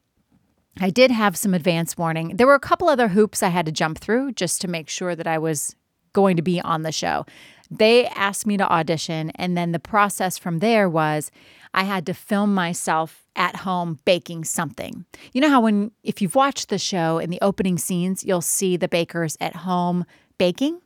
I 0.81 0.91
did 0.91 1.11
have 1.11 1.37
some 1.37 1.53
advance 1.53 1.99
warning. 1.99 2.37
There 2.37 2.47
were 2.47 2.55
a 2.55 2.61
couple 2.61 2.89
other 2.89 3.09
hoops 3.09 3.43
I 3.43 3.49
had 3.49 3.67
to 3.67 3.73
jump 3.73 3.99
through 3.99 4.33
just 4.33 4.61
to 4.63 4.69
make 4.69 4.89
sure 4.89 5.15
that 5.15 5.27
I 5.27 5.39
was 5.39 5.77
going 6.13 6.37
to 6.37 6.43
be 6.43 6.61
on 6.61 6.83
the 6.83 6.93
show. 6.93 7.27
They 7.71 8.07
asked 8.09 8.47
me 8.47 8.57
to 8.57 8.69
audition, 8.69 9.31
and 9.37 9.57
then 9.57 9.73
the 9.73 9.79
process 9.79 10.37
from 10.37 10.59
there 10.59 10.89
was 10.89 11.31
I 11.73 11.85
had 11.85 12.05
to 12.07 12.15
film 12.15 12.53
myself 12.53 13.25
at 13.37 13.57
home 13.57 13.99
baking 14.05 14.45
something. 14.45 15.05
You 15.33 15.41
know 15.41 15.49
how 15.49 15.61
when 15.61 15.93
if 16.03 16.21
you've 16.21 16.35
watched 16.35 16.69
the 16.69 16.79
show 16.79 17.19
in 17.19 17.31
the 17.31 17.39
opening 17.41 17.79
scenes, 17.79 18.25
you'll 18.25 18.41
see 18.41 18.77
the 18.77 18.89
bakers 18.89 19.37
at 19.41 19.57
home 19.57 20.05
baking? 20.37 20.81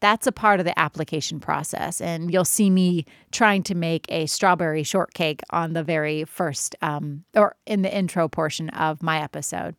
That's 0.00 0.26
a 0.26 0.32
part 0.32 0.60
of 0.60 0.66
the 0.66 0.78
application 0.78 1.40
process. 1.40 2.02
And 2.02 2.30
you'll 2.30 2.44
see 2.44 2.68
me 2.68 3.06
trying 3.32 3.62
to 3.64 3.74
make 3.74 4.04
a 4.10 4.26
strawberry 4.26 4.82
shortcake 4.82 5.40
on 5.50 5.72
the 5.72 5.82
very 5.82 6.24
first, 6.24 6.76
um, 6.82 7.24
or 7.34 7.56
in 7.64 7.80
the 7.80 7.96
intro 7.96 8.28
portion 8.28 8.68
of 8.70 9.02
my 9.02 9.22
episode. 9.22 9.74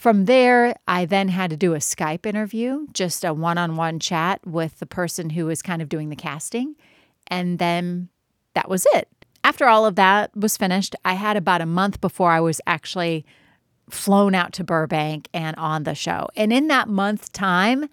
From 0.00 0.24
there, 0.24 0.74
I 0.88 1.04
then 1.04 1.28
had 1.28 1.50
to 1.50 1.58
do 1.58 1.74
a 1.74 1.78
Skype 1.78 2.24
interview, 2.24 2.86
just 2.94 3.22
a 3.22 3.34
one 3.34 3.58
on 3.58 3.76
one 3.76 4.00
chat 4.00 4.40
with 4.46 4.78
the 4.78 4.86
person 4.86 5.28
who 5.28 5.44
was 5.44 5.60
kind 5.60 5.82
of 5.82 5.90
doing 5.90 6.08
the 6.08 6.16
casting. 6.16 6.74
And 7.26 7.58
then 7.58 8.08
that 8.54 8.70
was 8.70 8.86
it. 8.94 9.08
After 9.44 9.68
all 9.68 9.84
of 9.84 9.96
that 9.96 10.34
was 10.34 10.56
finished, 10.56 10.96
I 11.04 11.12
had 11.12 11.36
about 11.36 11.60
a 11.60 11.66
month 11.66 12.00
before 12.00 12.30
I 12.30 12.40
was 12.40 12.62
actually 12.66 13.26
flown 13.90 14.34
out 14.34 14.54
to 14.54 14.64
Burbank 14.64 15.28
and 15.34 15.54
on 15.56 15.82
the 15.82 15.94
show. 15.94 16.28
And 16.34 16.50
in 16.50 16.68
that 16.68 16.88
month 16.88 17.30
time, 17.34 17.90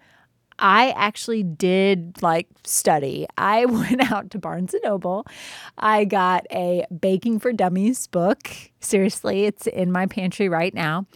I 0.58 0.92
actually 0.92 1.42
did 1.42 2.22
like 2.22 2.48
study. 2.64 3.26
I 3.36 3.64
went 3.66 4.10
out 4.10 4.30
to 4.30 4.38
Barnes 4.38 4.72
and 4.72 4.82
Noble. 4.82 5.26
I 5.76 6.06
got 6.06 6.46
a 6.50 6.86
Baking 7.02 7.38
for 7.38 7.52
Dummies 7.52 8.06
book. 8.06 8.48
Seriously, 8.80 9.44
it's 9.44 9.66
in 9.66 9.92
my 9.92 10.06
pantry 10.06 10.48
right 10.48 10.72
now. 10.72 11.06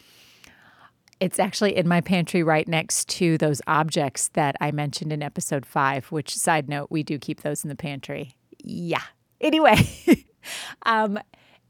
It's 1.22 1.38
actually 1.38 1.76
in 1.76 1.87
my 1.87 2.00
pantry 2.00 2.42
right 2.42 2.66
next 2.66 3.08
to 3.11 3.38
those 3.38 3.62
objects 3.68 4.30
that 4.32 4.56
I 4.61 4.72
mentioned 4.72 5.12
in 5.12 5.22
episode 5.22 5.64
five, 5.64 6.06
which, 6.06 6.35
side 6.35 6.68
note, 6.68 6.88
we 6.90 7.04
do 7.04 7.16
keep 7.16 7.42
those 7.42 7.62
in 7.62 7.68
the 7.68 7.76
pantry. 7.76 8.35
Yeah. 8.58 9.04
Anyway, 9.40 9.76
um, 10.82 11.20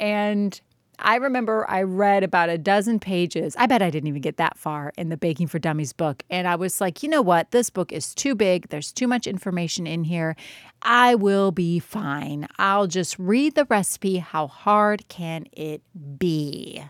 and 0.00 0.58
I 0.98 1.16
remember 1.16 1.68
I 1.68 1.82
read 1.82 2.24
about 2.24 2.48
a 2.48 2.56
dozen 2.56 2.98
pages. 2.98 3.54
I 3.58 3.66
bet 3.66 3.82
I 3.82 3.90
didn't 3.90 4.08
even 4.08 4.22
get 4.22 4.38
that 4.38 4.56
far 4.56 4.94
in 4.96 5.10
the 5.10 5.18
Baking 5.18 5.48
for 5.48 5.58
Dummies 5.58 5.92
book. 5.92 6.22
And 6.30 6.48
I 6.48 6.56
was 6.56 6.80
like, 6.80 7.02
you 7.02 7.10
know 7.10 7.20
what? 7.20 7.50
This 7.50 7.68
book 7.68 7.92
is 7.92 8.14
too 8.14 8.34
big. 8.34 8.70
There's 8.70 8.90
too 8.90 9.06
much 9.06 9.26
information 9.26 9.86
in 9.86 10.04
here. 10.04 10.34
I 10.80 11.14
will 11.14 11.52
be 11.52 11.78
fine. 11.78 12.48
I'll 12.56 12.86
just 12.86 13.18
read 13.18 13.54
the 13.54 13.66
recipe. 13.66 14.16
How 14.16 14.46
hard 14.46 15.06
can 15.08 15.44
it 15.52 15.82
be? 16.18 16.82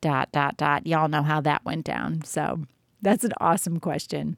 Dot 0.00 0.30
dot 0.32 0.56
dot. 0.56 0.86
Y'all 0.86 1.08
know 1.08 1.22
how 1.22 1.40
that 1.40 1.64
went 1.64 1.84
down. 1.84 2.22
So 2.24 2.60
that's 3.02 3.24
an 3.24 3.32
awesome 3.40 3.80
question. 3.80 4.36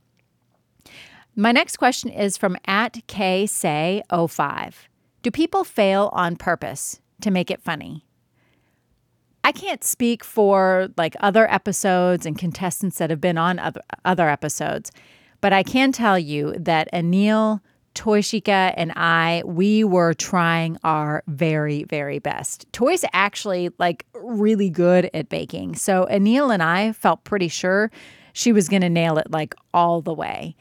My 1.37 1.53
next 1.53 1.77
question 1.77 2.11
is 2.11 2.37
from 2.37 2.57
at 2.66 2.99
K 3.07 3.46
say 3.46 4.03
05. 4.11 4.88
Do 5.23 5.31
people 5.31 5.64
fail 5.64 6.11
on 6.12 6.37
purpose 6.37 7.01
to 7.20 7.31
make 7.31 7.51
it 7.51 7.62
funny? 7.62 8.05
I 9.42 9.53
can't 9.53 9.83
speak 9.83 10.23
for 10.23 10.88
like 10.96 11.16
other 11.20 11.51
episodes 11.51 12.27
and 12.27 12.38
contestants 12.38 12.99
that 12.99 13.11
have 13.11 13.20
been 13.20 13.38
on 13.38 13.59
other, 13.59 13.81
other 14.05 14.29
episodes, 14.29 14.90
but 15.40 15.53
I 15.53 15.62
can 15.62 15.92
tell 15.92 16.18
you 16.18 16.53
that 16.59 16.92
Anil 16.92 17.61
Toyshika 18.00 18.72
and 18.78 18.92
I, 18.96 19.42
we 19.44 19.84
were 19.84 20.14
trying 20.14 20.78
our 20.82 21.22
very, 21.26 21.84
very 21.84 22.18
best. 22.18 22.64
Toy's 22.72 23.04
actually 23.12 23.68
like 23.78 24.06
really 24.14 24.70
good 24.70 25.10
at 25.12 25.28
baking. 25.28 25.74
So 25.74 26.06
Anil 26.10 26.52
and 26.52 26.62
I 26.62 26.92
felt 26.92 27.24
pretty 27.24 27.48
sure 27.48 27.90
she 28.32 28.52
was 28.52 28.70
going 28.70 28.80
to 28.80 28.88
nail 28.88 29.18
it 29.18 29.30
like 29.30 29.54
all 29.74 30.00
the 30.00 30.14
way. 30.14 30.56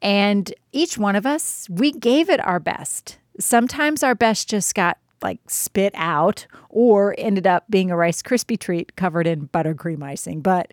And 0.00 0.50
each 0.72 0.96
one 0.96 1.14
of 1.14 1.26
us, 1.26 1.68
we 1.68 1.92
gave 1.92 2.30
it 2.30 2.40
our 2.40 2.58
best. 2.58 3.18
Sometimes 3.38 4.02
our 4.02 4.14
best 4.14 4.48
just 4.48 4.74
got 4.74 4.96
like 5.20 5.40
spit 5.46 5.92
out 5.94 6.46
or 6.70 7.14
ended 7.18 7.46
up 7.46 7.64
being 7.68 7.90
a 7.90 7.96
Rice 7.98 8.22
Krispie 8.22 8.58
treat 8.58 8.96
covered 8.96 9.26
in 9.26 9.48
buttercream 9.48 10.02
icing. 10.02 10.40
But 10.40 10.72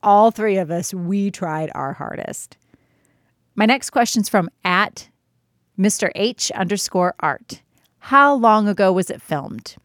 all 0.00 0.30
three 0.30 0.58
of 0.58 0.70
us, 0.70 0.94
we 0.94 1.32
tried 1.32 1.72
our 1.74 1.94
hardest. 1.94 2.56
My 3.56 3.66
next 3.66 3.90
question's 3.90 4.28
from 4.28 4.48
at 4.64 5.08
Mr. 5.80 6.10
H 6.14 6.50
underscore 6.50 7.14
art. 7.20 7.62
How 8.00 8.34
long 8.34 8.68
ago 8.68 8.92
was 8.92 9.08
it 9.08 9.22
filmed? 9.22 9.76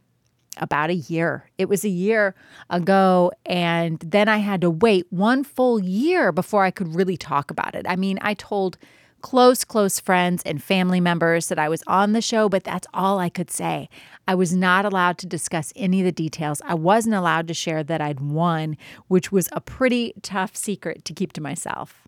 About 0.58 0.90
a 0.90 0.96
year. 0.96 1.50
It 1.58 1.70
was 1.70 1.86
a 1.86 1.90
year 1.90 2.36
ago, 2.70 3.32
and 3.46 4.00
then 4.00 4.28
I 4.28 4.38
had 4.38 4.60
to 4.62 4.70
wait 4.70 5.06
one 5.10 5.46
full 5.46 5.80
year 5.80 6.34
before 6.34 6.66
I 6.66 6.72
could 6.72 6.96
really 6.96 7.16
talk 7.16 7.50
about 7.50 7.76
it. 7.76 7.86
I 7.88 7.96
mean, 7.96 8.20
I 8.22 8.34
told 8.34 8.78
close, 9.22 9.64
close 9.64 9.98
friends 10.00 10.44
and 10.46 10.62
family 10.62 11.00
members 11.00 11.48
that 11.48 11.60
I 11.60 11.70
was 11.70 11.82
on 11.88 12.12
the 12.12 12.22
show, 12.22 12.50
but 12.50 12.66
that's 12.66 12.88
all 12.94 13.18
I 13.18 13.30
could 13.30 13.50
say. 13.50 13.88
I 14.28 14.36
was 14.36 14.54
not 14.54 14.84
allowed 14.84 15.18
to 15.20 15.28
discuss 15.28 15.72
any 15.78 16.02
of 16.02 16.06
the 16.06 16.12
details. 16.12 16.62
I 16.66 16.74
wasn't 16.74 17.16
allowed 17.16 17.48
to 17.48 17.54
share 17.54 17.84
that 17.86 18.02
I'd 18.02 18.20
won, 18.20 18.76
which 19.08 19.32
was 19.32 19.48
a 19.54 19.62
pretty 19.62 20.14
tough 20.22 20.58
secret 20.58 21.06
to 21.06 21.14
keep 21.14 21.32
to 21.34 21.42
myself. 21.42 22.05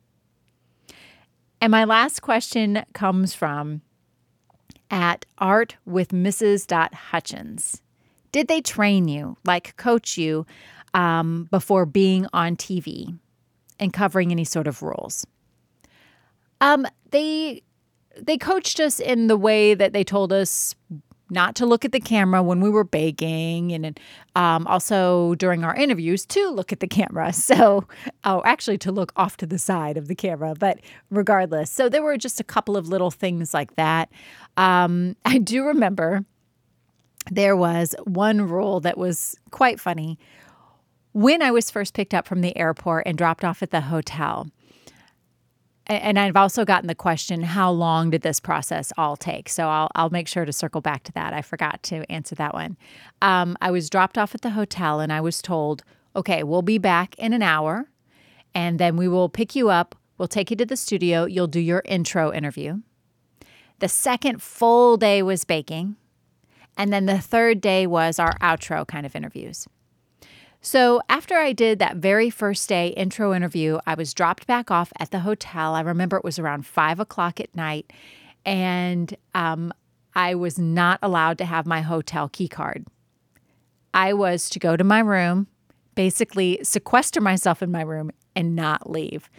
And 1.59 1.71
my 1.71 1.85
last 1.85 2.21
question 2.21 2.83
comes 2.93 3.33
from 3.33 3.81
at 4.91 5.25
art 5.37 5.75
with 5.85 6.09
Mrs. 6.09 6.71
Hutchins. 6.93 7.81
Did 8.31 8.47
they 8.47 8.61
train 8.61 9.07
you, 9.07 9.37
like 9.43 9.75
coach 9.77 10.17
you, 10.17 10.45
um, 10.93 11.47
before 11.51 11.85
being 11.85 12.27
on 12.33 12.55
TV 12.55 13.17
and 13.79 13.91
covering 13.91 14.31
any 14.31 14.43
sort 14.43 14.67
of 14.67 14.81
rules? 14.81 15.25
Um, 16.61 16.87
they 17.11 17.63
they 18.19 18.37
coached 18.37 18.79
us 18.79 18.99
in 18.99 19.27
the 19.27 19.37
way 19.37 19.73
that 19.73 19.93
they 19.93 20.03
told 20.03 20.33
us 20.33 20.75
not 21.29 21.55
to 21.55 21.65
look 21.65 21.85
at 21.85 21.91
the 21.91 21.99
camera 21.99 22.41
when 22.41 22.61
we 22.61 22.69
were 22.69 22.83
baking, 22.83 23.71
and 23.73 23.99
um, 24.35 24.65
also 24.67 25.35
during 25.35 25.63
our 25.63 25.75
interviews 25.75 26.25
to 26.27 26.49
look 26.49 26.71
at 26.71 26.79
the 26.79 26.87
camera. 26.87 27.33
So, 27.47 27.85
oh, 28.25 28.41
actually, 28.45 28.77
to 28.79 28.91
look 28.91 29.13
off 29.15 29.37
to 29.37 29.45
the 29.45 29.57
side 29.57 29.95
of 29.95 30.09
the 30.09 30.15
camera, 30.15 30.53
but 30.59 30.79
regardless. 31.09 31.71
So, 31.71 31.87
there 31.87 32.03
were 32.03 32.17
just 32.17 32.41
a 32.41 32.43
couple 32.43 32.75
of 32.75 32.89
little 32.89 33.09
things 33.09 33.53
like 33.53 33.75
that. 33.75 34.09
Um, 34.57 35.15
I 35.23 35.37
do 35.37 35.63
remember 35.63 36.25
there 37.31 37.55
was 37.55 37.95
one 38.03 38.41
rule 38.41 38.79
that 38.81 38.97
was 38.97 39.35
quite 39.51 39.79
funny. 39.79 40.19
When 41.13 41.41
I 41.41 41.51
was 41.51 41.71
first 41.71 41.93
picked 41.93 42.13
up 42.13 42.27
from 42.27 42.41
the 42.41 42.55
airport 42.57 43.07
and 43.07 43.17
dropped 43.17 43.43
off 43.43 43.63
at 43.63 43.71
the 43.71 43.81
hotel, 43.81 44.49
and 45.87 46.19
I've 46.19 46.35
also 46.35 46.65
gotten 46.65 46.87
the 46.87 46.95
question, 46.95 47.41
how 47.41 47.71
long 47.71 48.09
did 48.09 48.21
this 48.21 48.39
process 48.39 48.91
all 48.97 49.15
take? 49.15 49.47
So 49.47 49.67
I'll, 49.67 49.89
I'll 49.95 50.09
make 50.09 50.27
sure 50.27 50.43
to 50.43 50.51
circle 50.51 50.81
back 50.81 51.03
to 51.03 51.11
that. 51.13 51.33
I 51.33 51.41
forgot 51.41 51.81
to 51.83 52.09
answer 52.11 52.35
that 52.35 52.53
one. 52.53 52.77
Um, 53.21 53.57
I 53.61 53.71
was 53.71 53.89
dropped 53.89 54.17
off 54.17 54.35
at 54.35 54.41
the 54.41 54.51
hotel 54.51 54.99
and 54.99 55.13
I 55.13 55.21
was 55.21 55.41
told, 55.41 55.83
okay, 56.15 56.43
we'll 56.43 56.61
be 56.61 56.77
back 56.77 57.15
in 57.17 57.31
an 57.31 57.41
hour 57.41 57.89
and 58.53 58.79
then 58.79 58.97
we 58.97 59.07
will 59.07 59.29
pick 59.29 59.55
you 59.55 59.69
up. 59.69 59.95
We'll 60.17 60.27
take 60.27 60.49
you 60.51 60.57
to 60.57 60.65
the 60.65 60.75
studio. 60.75 61.25
You'll 61.25 61.47
do 61.47 61.59
your 61.59 61.83
intro 61.85 62.33
interview. 62.33 62.81
The 63.79 63.87
second 63.87 64.41
full 64.41 64.97
day 64.97 65.21
was 65.21 65.45
baking. 65.45 65.95
And 66.75 66.91
then 66.91 67.05
the 67.05 67.19
third 67.19 67.61
day 67.61 67.87
was 67.87 68.19
our 68.19 68.37
outro 68.39 68.87
kind 68.87 69.05
of 69.05 69.15
interviews. 69.15 69.67
So, 70.61 71.01
after 71.07 71.35
I 71.35 71.53
did 71.53 71.79
that 71.79 71.97
very 71.97 72.29
first 72.29 72.67
day 72.67 72.87
intro 72.89 73.33
interview, 73.33 73.79
I 73.85 73.93
was 73.93 74.13
dropped 74.13 74.47
back 74.47 74.71
off 74.71 74.91
at 74.99 75.11
the 75.11 75.19
hotel. 75.19 75.75
I 75.75 75.81
remember 75.81 76.17
it 76.17 76.23
was 76.23 76.39
around 76.39 76.65
five 76.65 76.99
o'clock 76.99 77.39
at 77.39 77.55
night, 77.55 77.93
and 78.45 79.15
um, 79.35 79.71
I 80.15 80.35
was 80.35 80.57
not 80.57 80.99
allowed 81.01 81.37
to 81.37 81.45
have 81.45 81.65
my 81.65 81.81
hotel 81.81 82.27
key 82.27 82.47
card. 82.47 82.85
I 83.93 84.13
was 84.13 84.49
to 84.49 84.59
go 84.59 84.75
to 84.75 84.83
my 84.83 84.99
room, 84.99 85.47
basically 85.95 86.59
sequester 86.63 87.21
myself 87.21 87.61
in 87.61 87.71
my 87.71 87.81
room, 87.81 88.11
and 88.35 88.55
not 88.55 88.89
leave. 88.89 89.29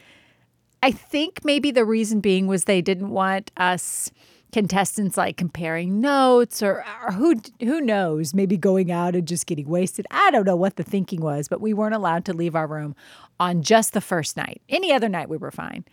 I 0.82 0.92
think 0.92 1.44
maybe 1.44 1.70
the 1.72 1.84
reason 1.84 2.20
being 2.20 2.46
was 2.46 2.64
they 2.64 2.80
didn't 2.80 3.10
want 3.10 3.50
us 3.56 4.10
contestants 4.52 5.16
like 5.16 5.36
comparing 5.36 6.00
notes 6.00 6.62
or, 6.62 6.84
or, 7.04 7.12
who 7.12 7.34
who 7.60 7.80
knows 7.80 8.32
maybe 8.32 8.56
going 8.56 8.90
out 8.90 9.14
and 9.14 9.28
just 9.28 9.46
getting 9.46 9.68
wasted 9.68 10.06
i 10.10 10.30
don't 10.30 10.46
know 10.46 10.56
what 10.56 10.76
the 10.76 10.82
thinking 10.82 11.20
was 11.20 11.48
but 11.48 11.60
we 11.60 11.74
weren't 11.74 11.94
allowed 11.94 12.24
to 12.24 12.32
leave 12.32 12.56
our 12.56 12.66
room 12.66 12.94
on 13.38 13.62
just 13.62 13.92
the 13.92 14.00
first 14.00 14.36
night 14.36 14.62
any 14.68 14.92
other 14.92 15.08
night 15.08 15.28
we 15.28 15.36
were 15.36 15.50
fine 15.50 15.84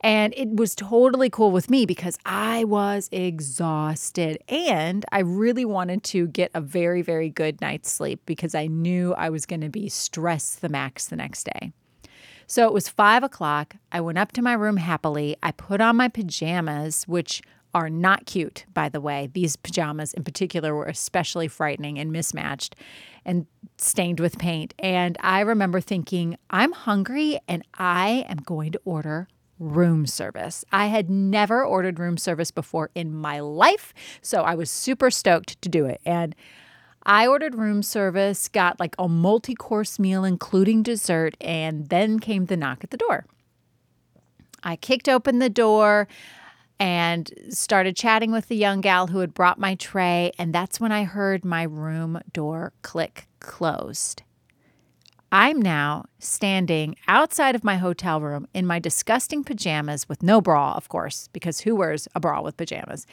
and 0.00 0.32
it 0.36 0.48
was 0.54 0.76
totally 0.76 1.28
cool 1.28 1.50
with 1.50 1.68
me 1.68 1.84
because 1.84 2.16
i 2.24 2.62
was 2.64 3.08
exhausted 3.10 4.38
and 4.48 5.04
i 5.10 5.18
really 5.18 5.64
wanted 5.64 6.04
to 6.04 6.28
get 6.28 6.52
a 6.54 6.60
very 6.60 7.02
very 7.02 7.28
good 7.28 7.60
night's 7.60 7.90
sleep 7.90 8.20
because 8.26 8.54
i 8.54 8.68
knew 8.68 9.12
i 9.14 9.28
was 9.28 9.44
going 9.44 9.60
to 9.60 9.68
be 9.68 9.88
stressed 9.88 10.60
the 10.60 10.68
max 10.68 11.06
the 11.06 11.16
next 11.16 11.48
day 11.58 11.72
so 12.50 12.66
it 12.66 12.72
was 12.72 12.88
five 12.88 13.22
o'clock. 13.22 13.76
I 13.92 14.00
went 14.00 14.16
up 14.16 14.32
to 14.32 14.40
my 14.40 14.54
room 14.54 14.78
happily. 14.78 15.36
I 15.42 15.52
put 15.52 15.82
on 15.82 15.96
my 15.96 16.08
pajamas, 16.08 17.04
which 17.06 17.42
are 17.74 17.90
not 17.90 18.26
cute, 18.26 18.64
by 18.72 18.88
the 18.88 19.00
way. 19.00 19.28
These 19.32 19.56
pajamas 19.56 20.14
in 20.14 20.24
particular 20.24 20.74
were 20.74 20.86
especially 20.86 21.48
frightening 21.48 21.98
and 21.98 22.10
mismatched 22.10 22.74
and 23.24 23.46
stained 23.76 24.20
with 24.20 24.38
paint. 24.38 24.74
And 24.78 25.16
I 25.20 25.40
remember 25.40 25.80
thinking, 25.80 26.36
I'm 26.50 26.72
hungry 26.72 27.38
and 27.46 27.62
I 27.74 28.24
am 28.28 28.38
going 28.38 28.72
to 28.72 28.80
order 28.84 29.28
room 29.58 30.06
service. 30.06 30.64
I 30.72 30.86
had 30.86 31.10
never 31.10 31.64
ordered 31.64 31.98
room 31.98 32.16
service 32.16 32.50
before 32.50 32.90
in 32.94 33.14
my 33.14 33.40
life, 33.40 33.92
so 34.22 34.42
I 34.42 34.54
was 34.54 34.70
super 34.70 35.10
stoked 35.10 35.60
to 35.62 35.68
do 35.68 35.84
it. 35.84 36.00
And 36.04 36.34
I 37.04 37.26
ordered 37.26 37.54
room 37.54 37.82
service, 37.82 38.48
got 38.48 38.78
like 38.78 38.94
a 38.98 39.08
multi 39.08 39.54
course 39.54 39.98
meal, 39.98 40.24
including 40.24 40.82
dessert, 40.82 41.36
and 41.40 41.88
then 41.88 42.18
came 42.18 42.46
the 42.46 42.56
knock 42.56 42.84
at 42.84 42.90
the 42.90 42.96
door. 42.96 43.26
I 44.62 44.76
kicked 44.76 45.08
open 45.08 45.38
the 45.38 45.48
door 45.48 46.08
and 46.80 47.30
started 47.50 47.96
chatting 47.96 48.30
with 48.30 48.48
the 48.48 48.56
young 48.56 48.80
gal 48.80 49.08
who 49.08 49.18
had 49.18 49.34
brought 49.34 49.58
my 49.58 49.74
tray. 49.74 50.32
And 50.38 50.54
that's 50.54 50.80
when 50.80 50.92
I 50.92 51.04
heard 51.04 51.44
my 51.44 51.62
room 51.64 52.20
door 52.32 52.72
click 52.82 53.26
closed. 53.40 54.22
I'm 55.30 55.60
now 55.60 56.06
standing 56.18 56.96
outside 57.06 57.54
of 57.54 57.62
my 57.62 57.76
hotel 57.76 58.20
room 58.20 58.48
in 58.54 58.66
my 58.66 58.78
disgusting 58.78 59.44
pajamas 59.44 60.08
with 60.08 60.22
no 60.22 60.40
bra, 60.40 60.72
of 60.74 60.88
course, 60.88 61.28
because 61.34 61.60
who 61.60 61.76
wears 61.76 62.08
a 62.14 62.20
bra 62.20 62.40
with 62.40 62.56
pajamas? 62.56 63.06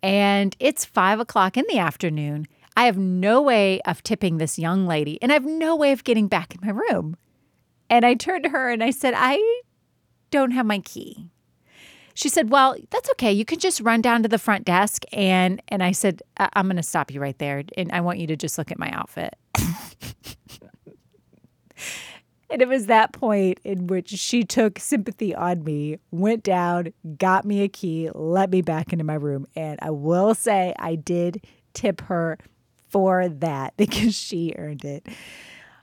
And 0.00 0.54
it's 0.60 0.84
five 0.84 1.18
o'clock 1.18 1.56
in 1.56 1.64
the 1.68 1.78
afternoon. 1.78 2.46
I 2.76 2.84
have 2.84 2.98
no 2.98 3.42
way 3.42 3.80
of 3.80 4.02
tipping 4.02 4.38
this 4.38 4.60
young 4.60 4.86
lady, 4.86 5.20
and 5.20 5.32
I 5.32 5.34
have 5.34 5.44
no 5.44 5.74
way 5.74 5.90
of 5.90 6.04
getting 6.04 6.28
back 6.28 6.54
in 6.54 6.60
my 6.62 6.72
room. 6.72 7.16
And 7.90 8.04
I 8.04 8.14
turned 8.14 8.44
to 8.44 8.50
her 8.50 8.70
and 8.70 8.84
I 8.84 8.90
said, 8.90 9.14
I 9.16 9.40
don't 10.30 10.52
have 10.52 10.66
my 10.66 10.78
key. 10.80 11.30
She 12.16 12.30
said, 12.30 12.50
"Well, 12.50 12.74
that's 12.90 13.10
okay. 13.10 13.30
You 13.30 13.44
can 13.44 13.58
just 13.58 13.82
run 13.82 14.00
down 14.00 14.22
to 14.22 14.28
the 14.28 14.38
front 14.38 14.64
desk." 14.64 15.02
And 15.12 15.60
and 15.68 15.82
I 15.82 15.92
said, 15.92 16.22
I- 16.38 16.48
"I'm 16.54 16.64
going 16.66 16.76
to 16.76 16.82
stop 16.82 17.12
you 17.12 17.20
right 17.20 17.38
there, 17.38 17.62
and 17.76 17.92
I 17.92 18.00
want 18.00 18.18
you 18.18 18.26
to 18.28 18.36
just 18.36 18.56
look 18.56 18.72
at 18.72 18.78
my 18.78 18.90
outfit." 18.90 19.36
and 22.50 22.62
it 22.62 22.68
was 22.68 22.86
that 22.86 23.12
point 23.12 23.60
in 23.64 23.86
which 23.86 24.08
she 24.08 24.44
took 24.44 24.78
sympathy 24.78 25.34
on 25.34 25.62
me, 25.62 25.98
went 26.10 26.42
down, 26.42 26.94
got 27.18 27.44
me 27.44 27.60
a 27.60 27.68
key, 27.68 28.08
let 28.14 28.50
me 28.50 28.62
back 28.62 28.94
into 28.94 29.04
my 29.04 29.14
room, 29.14 29.46
and 29.54 29.78
I 29.82 29.90
will 29.90 30.34
say 30.34 30.74
I 30.78 30.94
did 30.94 31.44
tip 31.74 32.00
her 32.02 32.38
for 32.88 33.28
that 33.28 33.74
because 33.76 34.14
she 34.14 34.54
earned 34.56 34.86
it. 34.86 35.06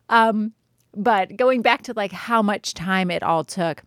Um, 0.10 0.54
but 0.96 1.38
going 1.38 1.62
back 1.62 1.84
to 1.84 1.94
like 1.94 2.12
how 2.12 2.42
much 2.42 2.74
time 2.74 3.12
it 3.12 3.22
all 3.22 3.44
took 3.44 3.84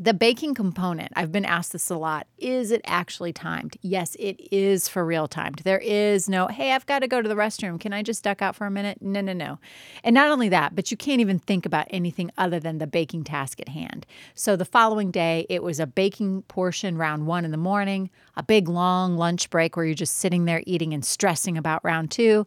the 0.00 0.12
baking 0.12 0.54
component, 0.54 1.12
I've 1.14 1.30
been 1.30 1.44
asked 1.44 1.72
this 1.72 1.90
a 1.90 1.96
lot. 1.96 2.26
Is 2.38 2.72
it 2.72 2.80
actually 2.84 3.32
timed? 3.32 3.76
Yes, 3.82 4.16
it 4.18 4.40
is 4.52 4.88
for 4.88 5.06
real 5.06 5.28
timed. 5.28 5.60
There 5.60 5.78
is 5.78 6.28
no, 6.28 6.48
hey, 6.48 6.72
I've 6.72 6.86
got 6.86 6.98
to 6.98 7.08
go 7.08 7.22
to 7.22 7.28
the 7.28 7.36
restroom. 7.36 7.78
Can 7.80 7.92
I 7.92 8.02
just 8.02 8.24
duck 8.24 8.42
out 8.42 8.56
for 8.56 8.66
a 8.66 8.70
minute? 8.70 9.00
No, 9.00 9.20
no, 9.20 9.32
no. 9.32 9.58
And 10.02 10.12
not 10.12 10.30
only 10.30 10.48
that, 10.48 10.74
but 10.74 10.90
you 10.90 10.96
can't 10.96 11.20
even 11.20 11.38
think 11.38 11.64
about 11.64 11.86
anything 11.90 12.32
other 12.36 12.58
than 12.58 12.78
the 12.78 12.86
baking 12.86 13.24
task 13.24 13.60
at 13.60 13.68
hand. 13.68 14.06
So 14.34 14.56
the 14.56 14.64
following 14.64 15.12
day, 15.12 15.46
it 15.48 15.62
was 15.62 15.78
a 15.78 15.86
baking 15.86 16.42
portion 16.42 16.98
round 16.98 17.26
one 17.26 17.44
in 17.44 17.52
the 17.52 17.56
morning, 17.56 18.10
a 18.36 18.42
big 18.42 18.68
long 18.68 19.16
lunch 19.16 19.48
break 19.50 19.76
where 19.76 19.86
you're 19.86 19.94
just 19.94 20.18
sitting 20.18 20.46
there 20.46 20.62
eating 20.66 20.94
and 20.94 21.04
stressing 21.04 21.56
about 21.56 21.84
round 21.84 22.10
two, 22.10 22.44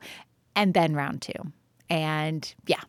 and 0.55 0.73
then 0.73 0.93
round 0.93 1.21
two. 1.21 1.31
And 1.89 2.53
yeah, 2.67 2.81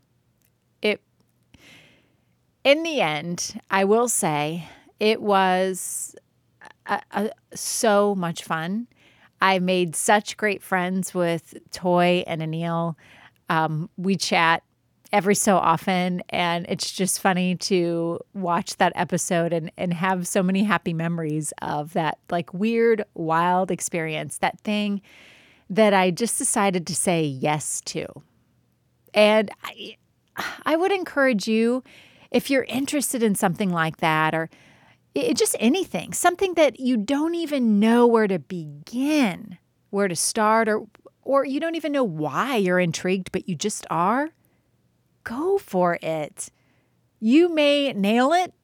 in 2.65 2.83
the 2.83 3.01
end, 3.01 3.61
I 3.71 3.85
will 3.85 4.09
say 4.09 4.69
it 4.99 5.23
was 5.23 6.15
uh, 6.87 7.01
uh, 7.13 7.29
so 7.55 8.15
much 8.15 8.45
fun. 8.45 8.87
I 9.41 9.59
made 9.59 9.97
such 9.97 10.37
great 10.37 10.63
friends 10.63 11.15
with 11.15 11.55
Toy 11.71 12.23
and 12.27 12.43
Anil. 12.43 12.97
Um, 13.49 13.89
we 13.97 14.17
chat 14.17 14.63
every 15.13 15.35
so 15.35 15.57
often, 15.57 16.23
and 16.29 16.67
it's 16.69 16.93
just 16.93 17.21
funny 17.21 17.57
to 17.57 18.21
watch 18.35 18.77
that 18.77 18.93
episode 18.95 19.53
and, 19.53 19.73
and 19.77 19.93
have 19.93 20.29
so 20.29 20.43
many 20.43 20.63
happy 20.63 20.93
memories 20.93 21.53
of 21.63 21.95
that 21.95 22.19
like 22.31 22.53
weird, 22.55 23.05
wild 23.15 23.71
experience, 23.71 24.39
that 24.39 24.61
thing 24.61 25.01
that 25.69 25.95
I 25.95 26.11
just 26.11 26.39
decided 26.39 26.87
to 26.89 26.95
say 26.95 27.25
yes 27.25 27.81
to. 27.87 28.07
And 29.15 29.51
I, 29.65 29.97
I 30.65 30.77
would 30.77 30.93
encourage 30.93 31.49
you 31.49 31.83
if 32.31 32.51
you're 32.51 32.65
interested 32.65 33.23
in 33.23 33.35
something 33.35 33.71
like 33.71 33.99
that 33.99 34.35
or 34.35 34.49
it, 35.15 35.37
just 35.37 35.57
anything, 35.59 36.13
something 36.13 36.55
that 36.55 36.79
you 36.79 36.97
don't 36.97 37.35
even 37.35 37.81
know 37.81 38.07
where 38.07 38.29
to 38.29 38.39
begin, 38.39 39.59
where 39.91 40.09
to 40.09 40.17
start, 40.17 40.69
or 40.69 40.87
or 41.23 41.45
you 41.45 41.61
don't 41.61 41.75
even 41.75 41.93
know 41.93 42.05
why 42.05 42.57
you're 42.57 42.81
intrigued, 42.81 43.31
but 43.33 43.49
you 43.49 43.55
just 43.55 43.87
are, 43.91 44.31
go 45.25 45.59
for 45.59 45.99
it. 46.03 46.49
You 47.21 47.53
may 47.53 47.93
nail 47.93 48.33
it, 48.33 48.55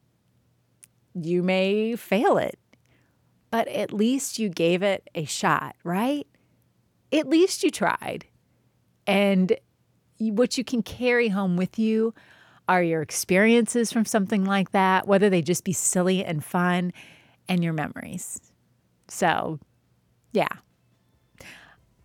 you 1.13 1.43
may 1.43 1.95
fail 1.95 2.37
it, 2.37 2.57
but 3.51 3.67
at 3.67 3.93
least 3.93 4.39
you 4.39 4.49
gave 4.49 4.81
it 4.81 5.07
a 5.13 5.25
shot, 5.25 5.75
right? 5.83 6.25
At 7.11 7.27
least 7.27 7.63
you 7.63 7.71
tried. 7.71 8.25
And 9.05 9.55
what 10.19 10.57
you 10.57 10.63
can 10.63 10.81
carry 10.81 11.29
home 11.29 11.55
with 11.57 11.77
you 11.77 12.13
are 12.67 12.83
your 12.83 13.01
experiences 13.01 13.91
from 13.91 14.05
something 14.05 14.45
like 14.45 14.71
that, 14.71 15.07
whether 15.07 15.29
they 15.29 15.41
just 15.41 15.63
be 15.63 15.73
silly 15.73 16.23
and 16.23 16.43
fun, 16.43 16.91
and 17.47 17.63
your 17.63 17.73
memories. 17.73 18.41
So, 19.07 19.59
yeah. 20.33 20.47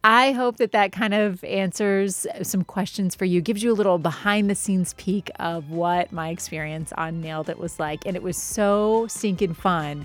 I 0.05 0.33
hope 0.33 0.57
that 0.57 0.72
that 0.72 0.90
kind 0.90 1.14
of 1.14 1.44
answers 1.44 2.27
some 2.42 2.64
questions 2.64 3.14
for 3.14 3.25
you, 3.25 3.40
gives 3.40 3.62
you 3.62 3.70
a 3.70 3.75
little 3.75 3.98
behind 3.98 4.51
the 4.51 4.55
scenes 4.55 4.94
peek 4.94 5.31
of 5.38 5.70
what 5.70 6.11
my 6.12 6.31
experience 6.31 6.92
on 6.98 7.20
Nailed 7.20 7.48
It 7.48 7.59
was 7.59 7.79
like. 7.79 8.05
And 8.05 8.16
it 8.16 8.22
was 8.22 8.37
so 8.37 9.07
stinking 9.09 9.55
fun 9.55 10.05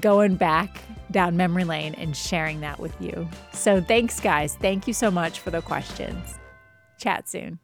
going 0.00 0.36
back 0.36 0.80
down 1.10 1.36
memory 1.36 1.64
lane 1.64 1.94
and 1.94 2.16
sharing 2.16 2.60
that 2.60 2.78
with 2.78 2.94
you. 3.00 3.28
So, 3.52 3.80
thanks, 3.80 4.20
guys. 4.20 4.54
Thank 4.56 4.86
you 4.86 4.94
so 4.94 5.10
much 5.10 5.40
for 5.40 5.50
the 5.50 5.62
questions. 5.62 6.38
Chat 6.98 7.28
soon. 7.28 7.58